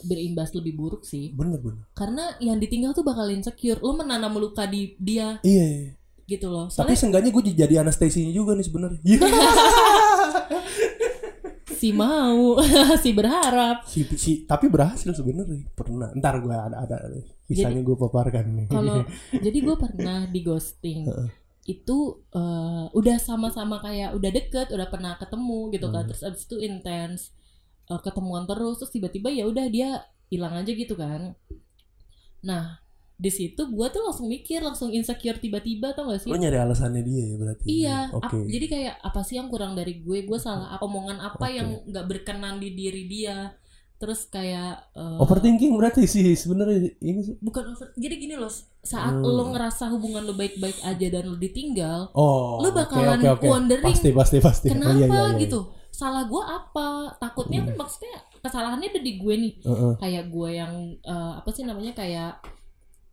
berimbas 0.07 0.55
lebih 0.55 0.79
buruk 0.79 1.03
sih. 1.03 1.35
bener 1.35 1.59
bener 1.59 1.83
Karena 1.91 2.31
yang 2.39 2.55
ditinggal 2.63 2.95
tuh 2.95 3.03
bakal 3.03 3.27
insecure. 3.27 3.83
Lu 3.83 3.91
menanam 3.99 4.39
luka 4.39 4.63
di 4.63 4.95
dia 4.95 5.43
iya 5.43 5.65
iya. 5.67 5.91
gitu 6.23 6.47
loh. 6.47 6.71
tapi 6.71 6.95
Soalnya 6.95 6.99
seenggaknya 6.99 7.31
gue 7.35 7.43
jadi 7.51 7.75
anestesinya 7.83 8.31
juga 8.31 8.55
nih 8.55 8.65
sebenarnya. 8.71 8.99
si 11.79 11.89
mau, 11.95 12.59
si 13.03 13.09
berharap. 13.15 13.87
si, 13.87 14.03
si 14.19 14.43
tapi 14.43 14.67
berhasil 14.67 15.15
sebenarnya. 15.15 15.63
Pernah. 15.71 16.11
Ntar 16.19 16.43
gue 16.43 16.51
ada 16.51 16.77
ada 16.83 16.97
kisahnya 17.47 17.79
gue 17.79 17.95
paparkan 17.95 18.45
nih. 18.51 18.67
Kalau 18.67 19.07
jadi 19.45 19.57
gue 19.63 19.75
pernah 19.79 20.27
di 20.27 20.39
ghosting. 20.43 21.07
Itu 21.63 22.27
eh, 22.35 22.85
udah 22.91 23.17
sama-sama 23.17 23.79
kayak 23.79 24.19
udah 24.19 24.31
deket, 24.35 24.67
udah 24.75 24.87
pernah 24.91 25.15
ketemu 25.15 25.71
gitu 25.71 25.87
kan. 25.87 26.03
Terus 26.11 26.23
abis 26.27 26.43
itu 26.43 26.57
intens 26.59 27.31
eh, 27.87 27.99
ketemuan 28.03 28.43
terus, 28.43 28.83
terus 28.83 28.91
tiba-tiba 28.91 29.31
ya 29.31 29.47
udah 29.47 29.65
dia 29.71 30.03
hilang 30.27 30.59
aja 30.59 30.71
gitu 30.75 30.99
kan. 30.99 31.39
Nah 32.43 32.88
di 33.19 33.27
situ 33.29 33.67
gue 33.67 33.87
tuh 33.89 33.99
langsung 34.01 34.25
mikir, 34.25 34.59
langsung 34.59 34.89
insecure 34.89 35.35
tiba-tiba 35.37 35.91
tau 35.91 36.07
gak 36.07 36.23
sih? 36.23 36.29
lo 36.29 36.35
nyari 36.35 36.55
alasannya 36.57 37.03
dia 37.03 37.23
ya 37.25 37.35
berarti 37.35 37.65
Iya, 37.67 37.97
oke 38.09 38.31
ap- 38.31 38.47
jadi 38.47 38.65
kayak 38.65 38.95
apa 39.01 39.19
sih 39.21 39.35
yang 39.35 39.47
kurang 39.47 39.75
dari 39.75 39.99
gue? 39.99 40.23
Gue 40.23 40.39
salah 40.39 40.71
apa- 40.71 40.81
omongan 40.81 41.19
apa 41.19 41.43
Oke. 41.43 41.53
yang 41.53 41.83
nggak 41.83 42.05
berkenan 42.05 42.57
di 42.57 42.71
diri 42.71 43.03
dia? 43.05 43.51
Terus 43.97 44.23
kayak 44.25 44.95
eh, 44.95 45.19
overthinking 45.19 45.75
berarti 45.75 46.07
sih 46.07 46.31
sebenarnya 46.33 46.95
ini 46.97 47.19
sih 47.19 47.35
bukan 47.37 47.69
over. 47.69 47.91
Jadi 47.93 48.15
gini 48.17 48.33
loh, 48.33 48.47
saat 48.79 49.11
Hmm. 49.11 49.27
lo 49.27 49.51
ngerasa 49.51 49.91
hubungan 49.91 50.23
lo 50.23 50.31
baik-baik 50.33 50.79
aja 50.79 51.07
dan 51.09 51.23
lo 51.25 51.35
ditinggal, 51.35 52.07
oh 52.09 52.57
Lo 52.57 52.71
bakalan 52.71 53.19
oke, 53.19 53.35
oke. 53.35 53.45
wondering, 53.45 53.83
pasti 53.85 54.09
pasti 54.09 54.37
pasti 54.39 54.67
Oh, 54.69 54.73
kenapa 54.73 54.95
iya, 54.95 55.05
iya, 55.05 55.23
iya. 55.27 55.41
gitu? 55.41 55.59
Salah 55.91 56.23
gue 56.23 56.39
apa? 56.39 56.87
Takutnya 57.19 57.59
kan 57.61 57.75
maksudnya 57.75 58.15
kesalahannya 58.39 58.87
ada 58.87 59.01
di 59.01 59.13
gue 59.13 59.35
nih. 59.37 59.53
Heeh. 59.59 59.93
Kayak 59.99 60.25
gue 60.29 60.49
yang 60.53 60.73
eh, 60.95 61.33
apa 61.35 61.49
sih 61.51 61.63
namanya 61.63 61.91
kayak 61.91 62.39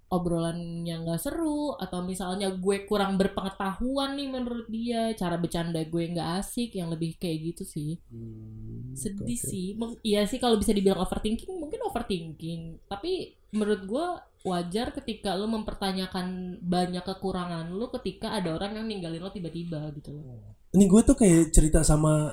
obrolan 0.09 0.57
yang 0.83 1.03
gak 1.03 1.19
seru 1.19 1.75
atau 1.75 2.01
misalnya 2.01 2.49
gue 2.49 2.85
kurang 2.85 3.17
berpengetahuan 3.17 4.15
nih 4.15 4.29
menurut 4.29 4.67
dia 4.67 5.11
cara 5.13 5.35
bercanda 5.35 5.81
gue 5.81 6.03
nggak 6.09 6.31
asik 6.39 6.73
yang 6.73 6.89
lebih 6.89 7.15
kayak 7.17 7.39
gitu 7.49 7.65
sih 7.65 7.99
Hmm, 8.07 8.95
sedih 8.95 9.35
oke. 9.35 9.45
sih 9.45 9.67
iya 10.03 10.23
sih 10.23 10.37
kalau 10.37 10.55
bisa 10.55 10.71
dibilang 10.71 10.99
overthinking 10.99 11.51
mungkin 11.53 11.83
overthinking 11.83 12.61
tapi 12.87 13.35
menurut 13.51 13.83
gue 13.83 14.07
wajar 14.45 14.95
ketika 14.95 15.35
lu 15.35 15.49
mempertanyakan 15.49 16.27
banyak 16.61 17.03
kekurangan 17.03 17.67
lu 17.69 17.91
ketika 17.93 18.31
ada 18.33 18.55
orang 18.55 18.75
yang 18.75 18.87
ninggalin 18.87 19.19
lo 19.19 19.29
tiba-tiba 19.29 19.91
gitu 19.93 20.13
loh. 20.13 20.55
Ini 20.71 20.85
gue 20.85 21.01
tuh 21.03 21.15
kayak 21.15 21.51
cerita 21.51 21.83
sama 21.83 22.31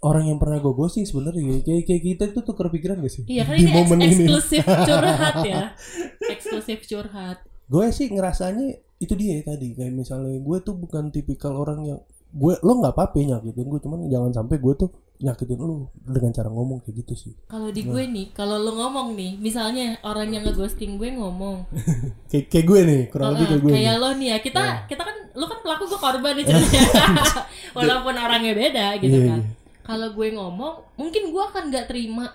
orang 0.00 0.24
yang 0.26 0.38
pernah 0.38 0.56
gue 0.56 0.72
ghosting 0.72 1.04
sebenarnya 1.04 1.60
kayak 1.60 1.84
kayak 1.84 2.02
kita 2.02 2.24
itu 2.26 2.40
tuh 2.40 2.54
kepikiran 2.54 2.96
gak 2.98 3.12
sih 3.12 3.24
Iya 3.26 3.44
kan 3.44 3.52
di 3.52 3.60
ini 3.60 3.72
momen 3.74 3.98
eks- 3.98 4.08
ini 4.08 4.24
eksklusif 4.24 4.64
curhat 4.64 5.36
ya. 5.44 5.62
Eksklusif 6.32 6.80
curhat. 6.84 7.38
gue 7.66 7.86
sih 7.90 8.06
ngerasanya 8.06 8.66
itu 8.98 9.14
dia 9.14 9.40
tadi 9.40 9.72
kayak 9.72 9.94
misalnya 9.94 10.36
gue 10.36 10.58
tuh 10.60 10.74
bukan 10.74 11.08
tipikal 11.08 11.54
orang 11.54 11.80
yang 11.84 12.00
gue 12.30 12.54
lo 12.58 12.72
nggak 12.76 12.92
apa-apa 12.92 13.16
nyakitin 13.16 13.64
gue 13.64 13.80
cuman 13.80 14.06
jangan 14.06 14.30
sampai 14.32 14.56
gue 14.56 14.74
tuh 14.76 14.90
nyakitin 15.18 15.54
lo 15.56 15.88
dengan 16.00 16.30
cara 16.30 16.48
ngomong 16.48 16.80
kayak 16.80 16.96
gitu 16.98 17.14
sih 17.14 17.32
Kalau 17.44 17.68
di 17.68 17.82
gue 17.82 18.02
nih, 18.06 18.26
kalau 18.30 18.56
lu 18.56 18.72
ngomong 18.72 19.12
nih, 19.12 19.36
misalnya 19.36 20.00
orang 20.00 20.30
yang 20.30 20.42
ngeghosting 20.42 20.96
gue 20.96 21.12
ngomong, 21.12 21.68
kayak 22.30 22.48
kayak 22.48 22.64
gue 22.64 22.80
nih 22.82 23.00
kurang 23.06 23.34
lebih 23.34 23.44
"Oh, 23.44 23.50
kayak 23.50 23.60
gue 23.60 23.70
kayak 23.70 23.84
nih. 23.90 24.00
lo 24.00 24.08
nih 24.14 24.28
ya, 24.28 24.38
kita 24.40 24.62
kita 24.86 25.02
kan 25.02 25.16
lu 25.30 25.44
kan 25.44 25.58
pelaku 25.60 25.84
gue 25.86 26.00
korban 26.00 26.32
nih 26.32 26.44
ceritanya. 26.44 27.24
Walaupun 27.76 28.14
orangnya 28.16 28.52
beda 28.52 28.86
gitu 28.96 29.12
Iya, 29.14 29.28
kan. 29.28 29.40
iya. 29.40 29.52
Kalau 29.80 30.08
gue 30.10 30.28
ngomong, 30.32 30.74
mungkin 30.96 31.22
gue 31.28 31.42
akan 31.44 31.62
nggak 31.68 31.86
terima, 31.86 32.26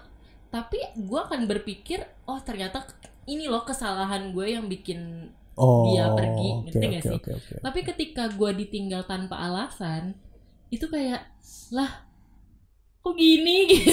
tapi 0.47 0.77
gue 0.93 1.19
akan 1.19 1.39
berpikir, 1.45 1.99
oh 2.23 2.37
ternyata 2.39 2.85
ini 3.25 3.46
loh 3.46 3.62
kesalahan 3.62 4.29
gue 4.32 4.46
yang 4.48 4.65
bikin 4.65 5.32
oh 5.55 5.89
dia 5.89 6.12
pergi, 6.12 6.50
oke 6.51 6.62
ngerti 6.70 6.86
gak 6.86 7.01
oke 7.01 7.08
sih? 7.08 7.17
oke 7.17 7.32
oke 7.34 7.53
Tapi 7.62 7.79
ketika 7.84 8.24
gue 8.29 8.51
ditinggal 8.55 9.03
tanpa 9.05 9.36
alasan, 9.39 10.13
itu 10.70 10.86
kayak 10.86 11.25
lah, 11.72 12.05
kok 13.00 13.15
gini? 13.15 13.58
Gitu. 13.67 13.91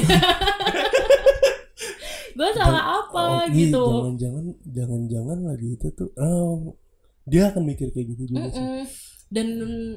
gue 2.33 2.49
salah 2.55 3.03
apa 3.03 3.21
Oh, 3.21 3.45
iya, 3.45 3.53
gitu? 3.53 3.83
jangan-jangan 3.85 4.45
jangan-jangan 4.65 5.39
lagi 5.45 5.69
itu 5.75 5.89
tuh 5.93 6.09
oh 6.17 6.79
dia 7.25 7.53
akan 7.53 7.62
mikir 7.67 7.93
kayak 7.93 8.07
gitu 8.17 8.33
juga 8.33 8.49
sih 8.49 8.62
Mm-mm. 8.62 8.85
Dan 9.29 9.47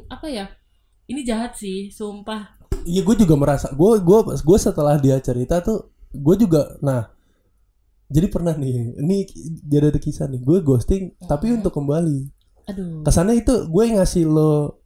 apa 0.07 0.27
ya? 0.27 0.45
Ini 1.05 1.21
jahat 1.21 1.53
sih, 1.55 1.91
sumpah. 1.91 2.55
Iya 2.83 3.03
gue 3.03 3.15
juga 3.19 3.35
merasa 3.35 3.67
gue 3.71 3.91
gue 3.99 4.19
gue 4.31 4.57
setelah 4.57 4.95
dia 4.95 5.17
cerita 5.19 5.59
tuh 5.59 5.89
gue 6.11 6.35
juga 6.37 6.77
nah 6.79 7.11
jadi 8.07 8.27
pernah 8.27 8.53
nih 8.53 8.95
ini 8.95 9.17
jadi 9.63 9.89
ada 9.89 9.97
kisah 9.97 10.25
nih 10.25 10.39
gue 10.39 10.57
ghosting 10.61 11.13
tapi 11.21 11.49
Hmm. 11.49 11.57
untuk 11.59 11.73
kembali 11.73 12.19
Aduh, 12.65 13.01
kesannya 13.01 13.37
itu 13.37 13.65
gue 13.65 13.83
ngasih 13.91 14.25
lo 14.25 14.81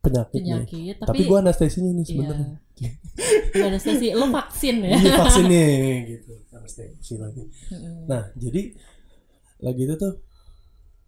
penyakit, 0.00 0.36
nih 0.36 0.66
penyakit. 0.66 0.94
tapi, 0.98 1.08
Tapi, 1.08 1.22
gue 1.24 1.38
anestesinya 1.38 1.90
nih 1.90 1.98
iya. 1.98 2.08
sebenarnya 2.08 2.48
Gak 3.54 3.68
ada 3.70 3.78
sesi, 3.78 4.10
lo 4.10 4.26
vaksin 4.28 4.76
ya? 4.82 4.90
iya 4.92 5.12
vaksin 5.16 5.44
nih 5.46 5.70
gitu 6.10 6.32
anestesi 6.50 7.14
lagi 7.16 7.42
Mm-mm. 7.70 8.04
nah 8.04 8.28
jadi 8.34 8.74
lagi 9.60 9.80
itu 9.80 9.94
tuh 9.94 10.12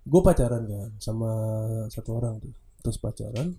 gue 0.03 0.21
pacaran 0.23 0.63
kan 0.63 0.91
sama 0.97 1.31
satu 1.87 2.11
orang 2.15 2.39
tuh 2.39 2.55
terus 2.81 2.97
pacaran 2.97 3.59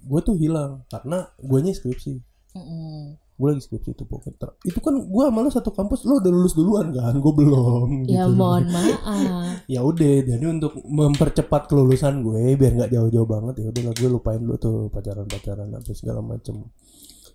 gue 0.00 0.20
tuh 0.20 0.34
hilang 0.34 0.80
karena 0.88 1.28
guanya 1.38 1.70
skripsi 1.70 2.16
Mm-mm. 2.56 3.20
Gue 3.40 3.48
lagi 3.48 3.64
skripsi 3.64 3.90
itu 3.90 4.04
pokoknya 4.04 4.36
Ter- 4.36 4.56
itu 4.62 4.78
kan 4.78 4.92
gue 5.00 5.24
malah 5.32 5.48
satu 5.48 5.72
kampus 5.72 6.04
lo 6.04 6.20
udah 6.20 6.28
lulus 6.28 6.52
duluan 6.52 6.92
kan? 6.92 7.16
Gue 7.16 7.32
belum 7.32 8.04
Ya 8.04 8.28
gitu. 8.28 8.36
mohon 8.36 8.68
maaf. 8.68 9.64
ya 9.74 9.80
udah 9.80 10.12
jadi 10.22 10.44
untuk 10.44 10.76
mempercepat 10.84 11.64
kelulusan 11.64 12.20
gue 12.20 12.52
biar 12.54 12.72
nggak 12.76 12.92
jauh-jauh 12.92 13.24
banget 13.24 13.54
ya 13.58 13.66
udahlah 13.68 13.94
gue 13.96 14.08
lupain 14.10 14.36
dulu 14.36 14.56
tuh 14.56 14.76
pacaran-pacaran 14.92 15.72
apa 15.72 15.90
segala 15.90 16.20
macem. 16.20 16.68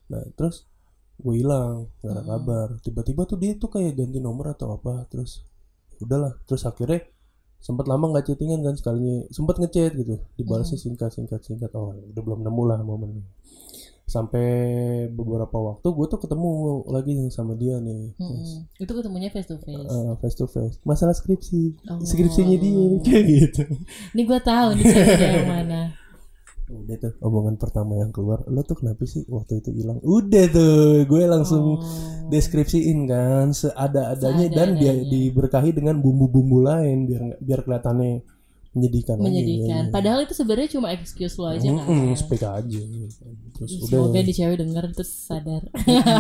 Nah 0.07 0.21
terus 0.33 0.69
gue 1.15 1.33
hilang 1.33 1.89
gak 1.99 2.11
ada 2.11 2.21
Hmm. 2.21 2.29
kabar. 2.29 2.67
Tiba-tiba 2.79 3.21
tuh 3.25 3.37
dia 3.37 3.57
tuh 3.57 3.67
kayak 3.67 3.97
ganti 3.97 4.21
nomor 4.21 4.53
atau 4.53 4.69
apa 4.71 5.09
terus 5.09 5.41
udahlah. 5.97 6.37
Terus 6.45 6.61
akhirnya 6.63 7.01
sempat 7.57 7.89
lama 7.89 8.13
nggak 8.13 8.29
chattingan 8.29 8.61
kan 8.61 8.75
sekalinya 8.77 9.25
sempat 9.33 9.57
ngechat 9.57 9.95
gitu. 9.95 10.21
Dibalasnya 10.35 10.77
singkat 10.77 11.09
singkat 11.09 11.41
singkat. 11.41 11.73
Oh 11.73 11.89
udah 11.91 12.21
belum 12.21 12.45
nemu 12.45 12.63
lah 12.63 12.79
momennya 12.79 13.25
sampai 14.05 14.47
beberapa 15.09 15.49
waktu 15.51 15.87
gue 15.87 16.05
tuh 16.07 16.19
ketemu 16.19 16.49
lagi 16.87 17.11
nih 17.11 17.29
sama 17.29 17.53
dia 17.53 17.77
nih 17.77 18.13
Mm-mm. 18.15 18.69
Itu 18.75 18.91
ketemunya 18.91 19.29
face 19.29 19.47
to 19.47 19.57
face. 19.57 19.81
eh, 19.83 20.13
face 20.19 20.35
to 20.35 20.45
face 20.45 20.77
masalah 20.81 21.11
skripsi 21.11 21.73
Oh. 21.85 21.97
skripsinya 21.99 22.53
dia 22.55 22.73
kayak 23.03 23.23
gitu 23.25 23.63
Ini 24.13 24.21
gue 24.23 24.39
tahu 24.39 24.67
nih 24.73 24.85
yang 25.17 25.47
mana. 25.47 25.81
udah 26.65 26.97
tuh 26.97 27.13
omongan 27.19 27.55
pertama 27.55 27.93
yang 27.95 28.09
keluar 28.09 28.41
lo 28.43 28.61
tuh 28.61 28.73
kenapa 28.75 29.05
sih 29.05 29.21
waktu 29.27 29.59
itu 29.59 29.69
hilang 29.71 30.01
udah 30.01 30.45
tuh 30.47 30.77
gue 31.03 31.23
langsung 31.25 31.65
Oh. 31.75 31.81
deskripsiin 32.27 33.05
kan 33.05 33.53
seada-adanya 33.53 34.49
dan 34.49 34.69
dia 34.75 34.93
diberkahi 34.93 35.71
dengan 35.71 35.97
bumbu-bumbu 35.97 36.61
lain 36.61 37.05
biar 37.05 37.37
biar 37.37 37.59
kelihatannya 37.61 38.25
menyedihkan 38.75 39.15
lagi. 39.17 39.25
Menyedihkan. 39.31 39.83
Padahal 39.89 40.19
itu 40.27 40.35
sebenarnya 40.35 40.69
cuma 40.75 40.91
excuse 40.91 41.35
lo 41.39 41.47
aja 41.47 41.63
kan. 41.63 41.87
Mm-mm, 41.87 42.11
speak 42.19 42.43
aja 42.43 42.79
terus 43.55 43.71
udah 43.87 44.11
Semoga 44.11 44.19
di 44.19 44.33
cewek 44.35 44.57
denger 44.59 44.83
terus 44.91 45.11
sadar. 45.15 45.63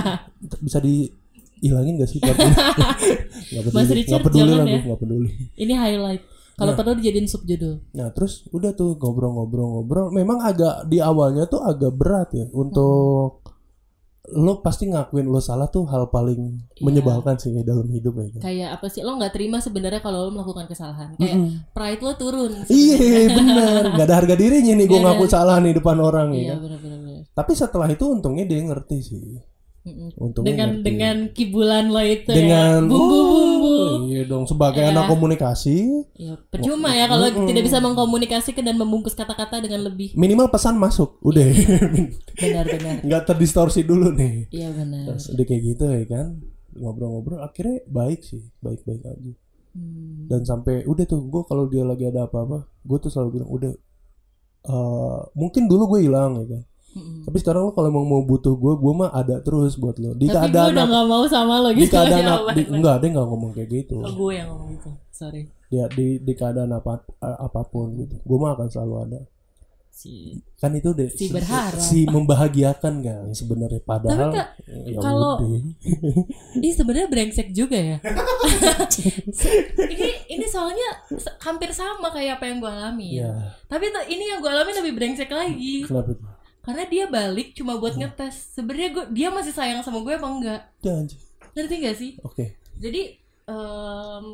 bisa 0.65 0.79
dihilangin 0.79 1.99
gak 1.99 2.09
sih? 2.09 2.23
Nggak 2.23 2.35
peduli, 2.39 3.69
Mas 3.75 3.91
Richard, 3.91 4.09
nggak 4.09 4.23
peduli 4.23 4.51
lah 4.55 4.65
ya. 4.65 4.79
nggak 4.87 5.01
peduli 5.03 5.29
Ini 5.59 5.73
highlight. 5.75 6.23
Kalau 6.55 6.71
perlu 6.71 6.95
dijadiin 6.95 7.27
subjudul. 7.27 7.91
Nah 7.99 8.15
terus 8.15 8.47
udah 8.55 8.71
tuh 8.71 8.95
ngobrol-ngobrol-ngobrol. 8.95 10.15
Memang 10.15 10.39
agak 10.39 10.87
di 10.87 11.03
awalnya 11.03 11.51
tuh 11.51 11.59
agak 11.59 11.91
berat 11.91 12.31
ya 12.31 12.47
untuk 12.55 13.44
lo 14.31 14.59
pasti 14.59 14.87
ngakuin 14.87 15.25
lo 15.25 15.37
salah 15.37 15.67
tuh 15.67 15.85
hal 15.85 16.09
paling 16.09 16.57
Iya. 16.75 16.81
menyebalkan 16.81 17.37
sih 17.37 17.53
dalam 17.61 17.85
hidup 17.87 18.15
ya. 18.15 18.27
kan. 18.33 18.41
Kayak 18.41 18.69
apa 18.75 18.85
sih? 18.89 19.05
Lo 19.05 19.13
nggak 19.15 19.31
terima 19.31 19.57
sebenarnya 19.59 20.01
kalau 20.01 20.25
lo 20.25 20.31
melakukan 20.31 20.65
kesalahan. 20.65 21.13
Kayak 21.15 21.37
Mm-mm. 21.37 21.51
pride 21.71 22.01
lo 22.01 22.13
turun. 22.15 22.51
Iya 22.65 23.29
benar, 23.31 23.81
nggak 23.93 24.05
ada 24.05 24.15
harga 24.15 24.35
dirinya 24.35 24.73
nih 24.73 24.85
gue 24.85 24.99
ngaku 24.99 25.25
salah 25.25 25.57
nih 25.59 25.73
depan 25.73 25.97
orang 25.99 26.33
ya. 26.33 26.37
Iya 26.37 26.49
kan. 26.51 26.59
benar-benar. 26.63 27.21
Tapi 27.31 27.51
setelah 27.53 27.87
itu 27.87 28.05
untungnya 28.07 28.43
dia 28.43 28.59
ngerti 28.59 28.97
sih. 28.99 29.21
Untungnya 30.15 30.49
Dengan 30.49 30.69
ngerti. 30.71 30.83
dengan 30.83 31.15
kibulan 31.29 31.85
lo 31.87 32.01
itu 32.01 32.25
dengan 32.27 32.81
ya. 32.81 32.89
Bumbu-bumbu. 32.89 33.69
Oh, 33.75 33.93
iya 34.03 34.23
dong 34.23 34.43
sebagai 34.43 34.81
Ya. 34.81 34.89
anak 34.89 35.05
komunikasi 35.07 35.77
Ya, 36.15 36.33
percuma 36.43 36.89
ya 36.89 37.05
kalau 37.05 37.27
Mm-mm. 37.27 37.45
tidak 37.45 37.63
bisa 37.63 37.77
mengkomunikasikan 37.77 38.63
dan 38.63 38.75
membungkus 38.75 39.13
kata-kata 39.13 39.59
dengan 39.59 39.85
lebih 39.85 40.13
minimal 40.13 40.47
pesan 40.47 40.75
masuk 40.75 41.21
udah 41.21 41.45
benar-benar. 42.33 43.01
nggak 43.01 43.23
terdistorsi 43.25 43.81
dulu 43.81 44.09
nih. 44.11 44.49
Iya 44.49 44.69
benar. 44.69 45.05
Terus 45.07 45.25
udah 45.29 45.45
kayak 45.45 45.61
gitu 45.63 45.85
ya 45.85 46.03
kan 46.05 46.27
ngobrol-ngobrol 46.73 47.39
akhirnya 47.39 47.85
baik 47.85 48.19
sih 48.21 48.41
baik-baik 48.59 49.01
aja 49.01 49.33
Hmm. 49.71 50.25
dan 50.25 50.41
sampai 50.41 50.83
udah 50.83 51.03
tuh 51.03 51.19
gue 51.21 51.43
kalau 51.43 51.67
dia 51.67 51.83
lagi 51.83 52.03
ada 52.03 52.25
apa-apa 52.25 52.63
gue 52.63 52.97
tuh 52.97 53.11
selalu 53.11 53.29
bilang 53.33 53.49
udah 53.49 53.73
eh, 54.65 55.19
mungkin 55.33 55.67
dulu 55.67 55.83
gue 55.91 55.99
hilang 56.01 56.31
ya 56.37 56.45
kan 56.47 56.61
Mm-mm. 56.95 57.21
tapi 57.23 57.37
sekarang 57.37 57.61
lo 57.61 57.71
kalau 57.71 57.87
emang 57.87 58.03
mau 58.03 58.21
butuh 58.21 58.53
gue 58.53 58.73
gue 58.73 58.93
mah 58.95 59.11
ada 59.11 59.37
terus 59.37 59.75
buat 59.75 59.95
lo 59.95 60.11
di 60.11 60.25
Tapi 60.25 60.47
gue 60.47 60.63
udah 60.71 60.85
gak 60.85 61.05
mau 61.05 61.23
sama 61.25 61.59
lo 61.59 61.69
di 61.69 61.83
gitu. 61.83 61.91
keadaan 61.91 62.19
Ya 62.19 62.29
ap- 62.29 62.39
Allah. 62.41 62.53
di- 62.53 62.69
enggak 62.69 62.95
dia 62.97 63.09
nggak 63.11 63.27
ngomong 63.27 63.51
kayak 63.51 63.69
gitu 63.69 63.95
Oh, 63.97 64.13
gue 64.15 64.31
yang 64.33 64.47
ngomong 64.47 64.69
gitu. 64.73 64.89
Sorry. 65.09 65.43
dia 65.65 65.85
di 65.89 66.17
di 66.17 66.33
keadaan 66.33 66.71
apa 66.71 67.03
apa 67.19 67.61
pun 67.65 67.91
gitu 67.95 68.15
gue 68.17 68.37
mah 68.37 68.53
akan 68.53 68.67
selalu 68.67 68.95
ada 69.01 69.19
Si. 69.89 70.35
kan 70.57 70.71
itu 70.71 70.91
deh 70.91 71.07
Si 71.09 71.27
berharap. 71.29 71.79
si 71.79 72.03
membahagiakan 72.05 72.93
kan 72.99 73.23
sebenarnya 73.31 73.79
padahal 73.81 74.27
Kak, 74.29 74.47
ya 74.85 74.99
kalau-. 74.99 75.39
Ini 76.57 76.67
sebenarnya 76.69 77.07
brengsek 77.07 77.51
juga 77.51 77.75
ya. 77.75 77.97
ini 79.85 80.07
ini 80.29 80.45
soalnya 80.45 80.89
hampir 81.39 81.71
sama 81.71 82.09
kayak 82.09 82.37
apa 82.37 82.45
yang 82.45 82.57
gue 82.57 82.67
alami 82.69 83.09
ya. 83.19 83.31
Tapi 83.65 83.87
ini 84.07 84.23
yang 84.27 84.39
gue 84.39 84.47
alami 84.47 84.71
lebih 84.73 84.93
brengsek 84.93 85.29
lagi. 85.29 85.83
kenapa 85.83 86.11
Karena 86.65 86.83
dia 86.89 87.05
balik 87.05 87.53
cuma 87.53 87.77
buat 87.77 87.93
ngetes. 87.93 88.57
Sebenarnya 88.57 88.89
gue 88.89 89.05
dia 89.13 89.29
masih 89.29 89.53
sayang 89.53 89.85
sama 89.85 90.01
gue 90.01 90.17
apa 90.17 90.25
enggak? 90.27 90.61
Jangan, 90.81 91.05
anjing. 91.05 91.21
Ngerti 91.55 91.75
gak 91.85 91.97
sih? 91.97 92.11
oke 92.25 92.45
Jadi 92.81 93.01
em, 93.47 94.27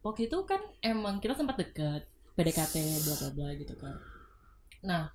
waktu 0.00 0.30
itu 0.30 0.38
kan 0.46 0.62
emang 0.80 1.18
kita 1.18 1.34
sempat 1.34 1.58
deket 1.58 2.06
PDKT 2.38 2.74
bla 3.04 3.14
bla 3.18 3.30
bla 3.34 3.48
gitu 3.58 3.74
kan. 3.76 3.98
Nah 4.86 5.10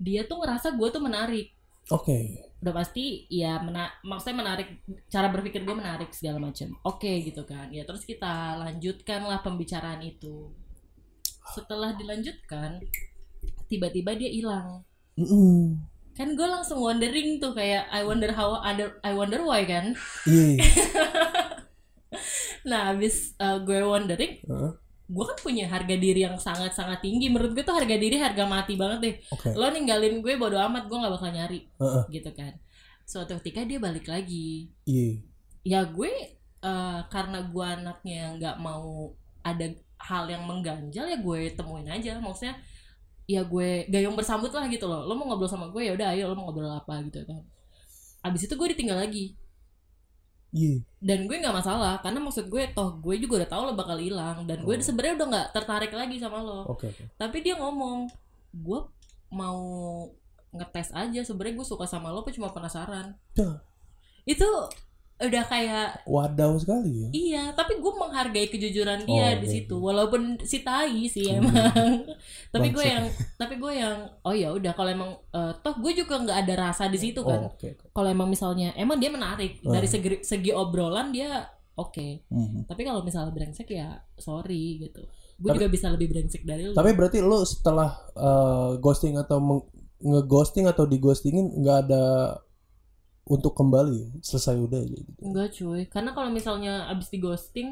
dia 0.00 0.26
tuh 0.26 0.42
ngerasa 0.42 0.74
gue 0.74 0.88
tuh 0.90 1.02
menarik. 1.04 1.52
oke 1.92 2.18
Udah 2.64 2.74
pasti 2.74 3.26
ya 3.30 3.58
mena 3.62 3.90
maksudnya 4.02 4.42
menarik 4.42 4.82
cara 5.12 5.28
berpikir 5.28 5.62
gue 5.62 5.76
menarik 5.76 6.10
segala 6.16 6.50
macam. 6.50 6.72
Oke 6.88 7.22
gitu 7.22 7.44
kan. 7.44 7.68
Ya 7.70 7.84
terus 7.84 8.02
kita 8.02 8.58
lanjutkan 8.58 9.28
lah 9.28 9.44
pembicaraan 9.44 10.02
itu. 10.02 10.50
Setelah 11.52 11.94
dilanjutkan 11.94 12.80
tiba-tiba 13.68 14.16
dia 14.18 14.32
hilang. 14.32 14.82
Mm-mm. 15.16 15.76
Kan 16.12 16.36
gue 16.36 16.44
langsung 16.44 16.78
wondering 16.78 17.36
tuh 17.36 17.52
kayak 17.52 17.88
I 17.88 18.04
wonder 18.04 18.30
how 18.30 18.60
other 18.60 19.00
I 19.00 19.12
wonder 19.12 19.40
why 19.42 19.64
kan. 19.64 19.96
Iya. 20.24 20.60
Nah, 22.62 22.94
habis 22.94 23.34
uh, 23.42 23.58
gue 23.58 23.82
wondering 23.82 24.38
Heeh. 24.38 24.70
gue 25.12 25.24
kan 25.26 25.38
punya 25.42 25.66
harga 25.66 25.98
diri 25.98 26.22
yang 26.22 26.38
sangat-sangat 26.38 27.02
tinggi 27.02 27.26
menurut 27.26 27.52
gue 27.52 27.64
tuh 27.66 27.74
harga 27.74 27.96
diri 27.98 28.16
harga 28.16 28.46
mati 28.46 28.78
banget 28.78 28.98
deh 29.02 29.14
Oke. 29.34 29.50
lo 29.52 29.66
ninggalin 29.68 30.22
gue 30.22 30.38
bodo 30.38 30.56
amat 30.56 30.86
gue 30.86 30.94
nggak 30.94 31.10
bakal 31.12 31.28
nyari 31.34 31.66
Heeh. 31.76 32.02
gitu 32.14 32.30
kan 32.32 32.54
suatu 33.02 33.34
ketika 33.42 33.66
dia 33.66 33.82
balik 33.82 34.06
lagi 34.06 34.70
Iya. 34.86 35.20
ya 35.66 35.80
gue 35.90 36.12
eh, 36.62 37.00
karena 37.10 37.38
gue 37.44 37.66
anaknya 37.66 38.22
nggak 38.38 38.56
mau 38.62 39.10
ada 39.42 39.66
hal 39.98 40.24
yang 40.30 40.46
mengganjal 40.46 41.04
ya 41.10 41.18
gue 41.18 41.40
temuin 41.52 41.90
aja 41.90 42.16
maksudnya 42.22 42.54
ya 43.24 43.42
gue 43.42 43.86
gayung 43.86 44.14
bersambut 44.14 44.50
lah 44.50 44.66
gitu 44.66 44.84
loh 44.84 45.04
lo 45.04 45.14
mau 45.14 45.26
ngobrol 45.26 45.46
sama 45.46 45.68
gue 45.68 45.82
ya 45.84 45.92
udah 45.94 46.12
ayo 46.12 46.26
lo 46.26 46.34
mau 46.34 46.46
ngobrol 46.46 46.68
apa 46.68 47.00
gitu 47.06 47.22
kan 47.22 47.40
abis 48.22 48.46
itu 48.46 48.54
gue 48.54 48.68
ditinggal 48.72 48.98
lagi 48.98 49.34
Iya. 50.52 50.84
dan 51.00 51.24
gue 51.24 51.32
nggak 51.32 51.56
masalah 51.56 51.96
karena 51.98 52.20
maksud 52.20 52.46
gue 52.46 52.68
toh 52.70 53.00
gue 53.00 53.16
juga 53.16 53.40
udah 53.40 53.48
tahu 53.48 53.62
lo 53.62 53.72
bakal 53.72 53.96
hilang 53.96 54.44
dan 54.44 54.60
gue 54.60 54.76
Oh. 54.76 54.84
sebenarnya 54.84 55.16
udah 55.16 55.28
nggak 55.32 55.48
tertarik 55.50 55.88
lagi 55.90 56.20
sama 56.20 56.44
lo 56.44 56.68
Oke 56.68 56.92
oke. 56.92 57.08
tapi 57.16 57.40
dia 57.40 57.56
ngomong 57.56 58.04
gue 58.52 58.80
mau 59.32 59.58
ngetes 60.52 60.92
aja 60.92 61.24
sebenarnya 61.24 61.56
gue 61.56 61.64
suka 61.64 61.88
sama 61.88 62.12
lo 62.12 62.20
apa 62.20 62.28
cuma 62.30 62.52
penasaran 62.52 63.16
Dah. 63.32 63.64
itu 64.22 64.44
udah 65.24 65.44
kayak 65.44 65.86
Wadaw 66.04 66.52
sekali 66.56 66.90
ya. 66.92 67.08
iya 67.10 67.42
tapi 67.50 67.76
gue 67.76 67.92
menghargai 67.92 68.46
kejujuran 68.46 69.02
dia 69.02 69.26
Oh, 69.28 69.38
di 69.38 69.46
iya, 69.46 69.54
situ 69.54 69.74
iya. 69.74 69.84
walaupun 69.84 70.20
si 70.40 70.58
tai 70.60 71.06
sih 71.06 71.26
Hmm. 71.28 71.42
emang 71.42 71.54
tapi 72.52 72.68
gue 72.68 72.84
yang 72.84 73.04
tapi 73.34 73.54
gue 73.56 73.72
yang 73.74 73.94
oh 74.20 74.32
ya 74.32 74.50
udah 74.50 74.70
kalau 74.70 74.90
emang 74.90 75.10
eh, 75.28 75.52
toh 75.58 75.74
gue 75.74 75.92
juga 75.94 76.14
nggak 76.18 76.38
ada 76.40 76.54
rasa 76.64 76.86
di 76.86 76.98
situ 76.98 77.20
kan 77.20 77.40
Oh, 77.40 77.50
oke. 77.50 77.68
oke. 77.68 77.86
kalau 77.90 78.08
emang 78.08 78.26
misalnya 78.26 78.74
emang 78.74 78.96
dia 78.96 79.08
menarik 79.08 79.58
dari 79.60 79.84
Hmm. 79.84 79.94
segi 79.94 80.08
segi 80.22 80.50
obrolan 80.50 81.10
dia 81.10 81.46
oke 81.72 82.26
Mhm. 82.26 82.66
tapi 82.66 82.82
kalau 82.82 83.00
misalnya 83.00 83.30
brengsek 83.30 83.68
ya 83.68 83.88
sorry 84.14 84.82
gitu 84.82 85.02
gue 85.34 85.50
juga 85.50 85.66
bisa 85.66 85.88
lebih 85.88 86.06
brengsek 86.08 86.42
dari 86.42 86.64
lu 86.64 86.72
Tapi 86.72 86.90
berarti 86.92 87.18
lu 87.18 87.42
setelah 87.42 87.90
eh, 88.12 88.70
ghosting 88.76 89.16
atau 89.16 89.38
meng- 89.38 89.66
ngeghosting 90.00 90.66
atau 90.66 90.82
dighostingin 90.82 91.46
nggak 91.56 91.78
ada 91.84 92.02
untuk 93.24 93.52
kembali 93.52 94.18
selesai 94.18 94.56
udah 94.56 94.78
aja 94.78 94.96
gitu. 94.96 95.20
enggak 95.20 95.48
cuy 95.52 95.82
karena 95.86 96.10
kalau 96.10 96.28
misalnya 96.28 96.86
abis 96.86 97.06
di 97.06 97.18
ghosting 97.18 97.68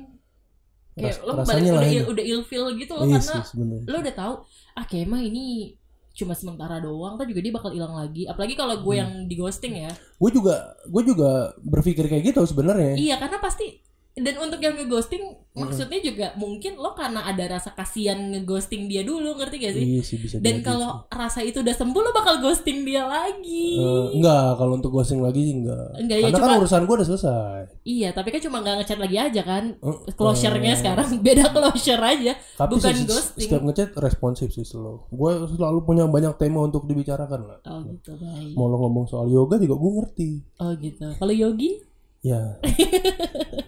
kayak 0.93 1.17
Ras- 1.17 1.23
lo 1.23 1.33
balik 1.41 1.63
udah, 1.69 1.87
il, 1.87 2.03
udah 2.05 2.25
ilfeel 2.25 2.67
gitu 2.77 2.93
loh 2.93 3.05
Iya 3.05 3.19
karena 3.19 3.43
sebenarnya. 3.43 3.85
lo 3.85 3.97
udah 3.99 4.15
tahu 4.17 4.35
ah 4.73 4.85
kayak 4.85 5.05
emang 5.05 5.23
ini 5.23 5.75
cuma 6.13 6.33
sementara 6.33 6.79
doang 6.79 7.15
kan 7.15 7.25
juga 7.25 7.41
dia 7.41 7.51
bakal 7.51 7.71
hilang 7.71 7.95
lagi 7.95 8.27
apalagi 8.27 8.55
kalau 8.55 8.75
gue 8.77 8.93
Hmm. 8.93 9.01
yang 9.01 9.13
di 9.25 9.35
ghosting 9.35 9.75
ya 9.81 9.91
Gue 10.17 10.31
juga 10.31 10.55
gue 10.85 11.03
juga 11.05 11.31
berpikir 11.57 12.05
kayak 12.05 12.25
gitu 12.27 12.41
sebenarnya. 12.45 12.95
iya 12.95 13.15
karena 13.17 13.39
pasti 13.39 13.79
dan 14.13 14.35
untuk 14.37 14.59
yang 14.59 14.75
ngeghosting 14.75 15.23
maksudnya 15.53 15.99
juga 15.99 16.27
mungkin 16.35 16.75
lo 16.75 16.93
karena 16.93 17.23
ada 17.23 17.47
rasa 17.49 17.71
kasihan 17.71 18.19
ngeghosting 18.29 18.87
dia 18.87 19.03
dulu 19.03 19.35
ngerti 19.35 19.57
gak 19.59 19.73
sih 19.73 19.85
Iya 19.85 20.01
sih 20.01 20.17
bisa 20.17 20.37
dan 20.39 20.61
kalau 20.61 21.07
rasa 21.09 21.41
itu 21.41 21.59
udah 21.59 21.73
sembuh 21.73 22.01
lo 22.01 22.11
bakal 22.11 22.39
ghosting 22.39 22.83
dia 22.83 23.03
lagi. 23.03 23.77
Eh, 23.77 24.07
enggak 24.13 24.57
kalau 24.57 24.75
untuk 24.75 24.91
ghosting 24.91 25.19
lagi 25.19 25.43
sih 25.43 25.55
enggak. 25.57 25.87
Enggak, 25.97 26.17
ya, 26.17 26.25
Karena 26.25 26.37
kan 26.37 26.47
cuma- 26.49 26.61
urusan 26.61 26.83
gue 26.83 26.95
udah 26.97 27.09
selesai. 27.09 27.61
iya 27.83 28.09
tapi 28.11 28.29
kan 28.29 28.41
cuma 28.41 28.57
nggak 28.59 28.77
ngechat 28.79 28.99
lagi 28.99 29.17
aja 29.17 29.43
kan 29.43 29.65
Eh, 29.77 29.97
closure-nya 30.13 30.73
eh, 30.73 30.79
sekarang 30.79 31.09
beda 31.27 31.45
closure 31.49 32.03
aja 32.05 32.33
Tapi 32.57 32.73
bukan 32.73 32.95
sih, 32.97 33.07
ghosting. 33.07 33.47
setiap 33.47 33.63
ngechat 33.65 33.91
responsif 33.97 34.49
sih 34.49 34.63
selalu. 34.63 35.07
Gue 35.09 35.33
selalu 35.51 35.79
punya 35.83 36.05
banyak 36.05 36.35
tema 36.37 36.61
untuk 36.61 36.85
dibicarakan 36.85 37.41
lah. 37.45 37.59
oh 37.65 37.81
gitu 37.85 38.15
baik 38.17 38.55
Mau 38.55 38.67
lo 38.67 38.79
ngomong 38.81 39.07
soal 39.07 39.27
yoga 39.27 39.55
juga 39.55 39.75
gue 39.77 39.91
ngerti. 39.95 40.31
oh 40.59 40.73
gitu 40.75 41.07
kalau 41.17 41.31
Yogi 41.33 41.87
Ya. 42.21 42.61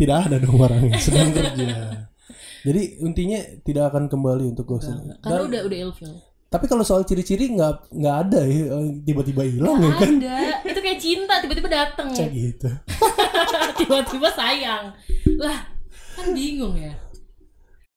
tidak 0.00 0.16
ada 0.26 0.36
dong 0.40 0.56
orang 0.56 0.80
yang 0.88 0.96
sedang 1.04 1.28
kerja. 1.30 2.08
Jadi 2.60 2.82
intinya 3.04 3.40
tidak 3.60 3.92
akan 3.92 4.08
kembali 4.08 4.44
untuk 4.48 4.64
ghosting. 4.64 4.96
Enggak, 4.96 5.18
karena 5.20 5.36
Dan- 5.36 5.48
udah 5.52 5.60
udah 5.68 5.78
ilfeel 5.84 6.14
tapi 6.50 6.66
kalau 6.66 6.82
soal 6.82 7.06
ciri-ciri 7.06 7.46
nggak 7.54 7.94
nggak 7.94 8.16
ada 8.26 8.42
ya 8.42 8.74
tiba-tiba 9.06 9.46
hilang 9.46 9.78
ya 9.78 9.94
kan? 10.02 10.18
ada 10.18 10.36
itu 10.66 10.80
kayak 10.82 10.98
cinta 10.98 11.38
tiba-tiba 11.38 11.70
dateng 11.70 12.10
Cek 12.10 12.30
gitu. 12.34 12.66
tiba-tiba 13.78 14.28
sayang 14.34 14.90
lah 15.38 15.58
kan 16.18 16.34
bingung 16.34 16.74
ya 16.74 16.90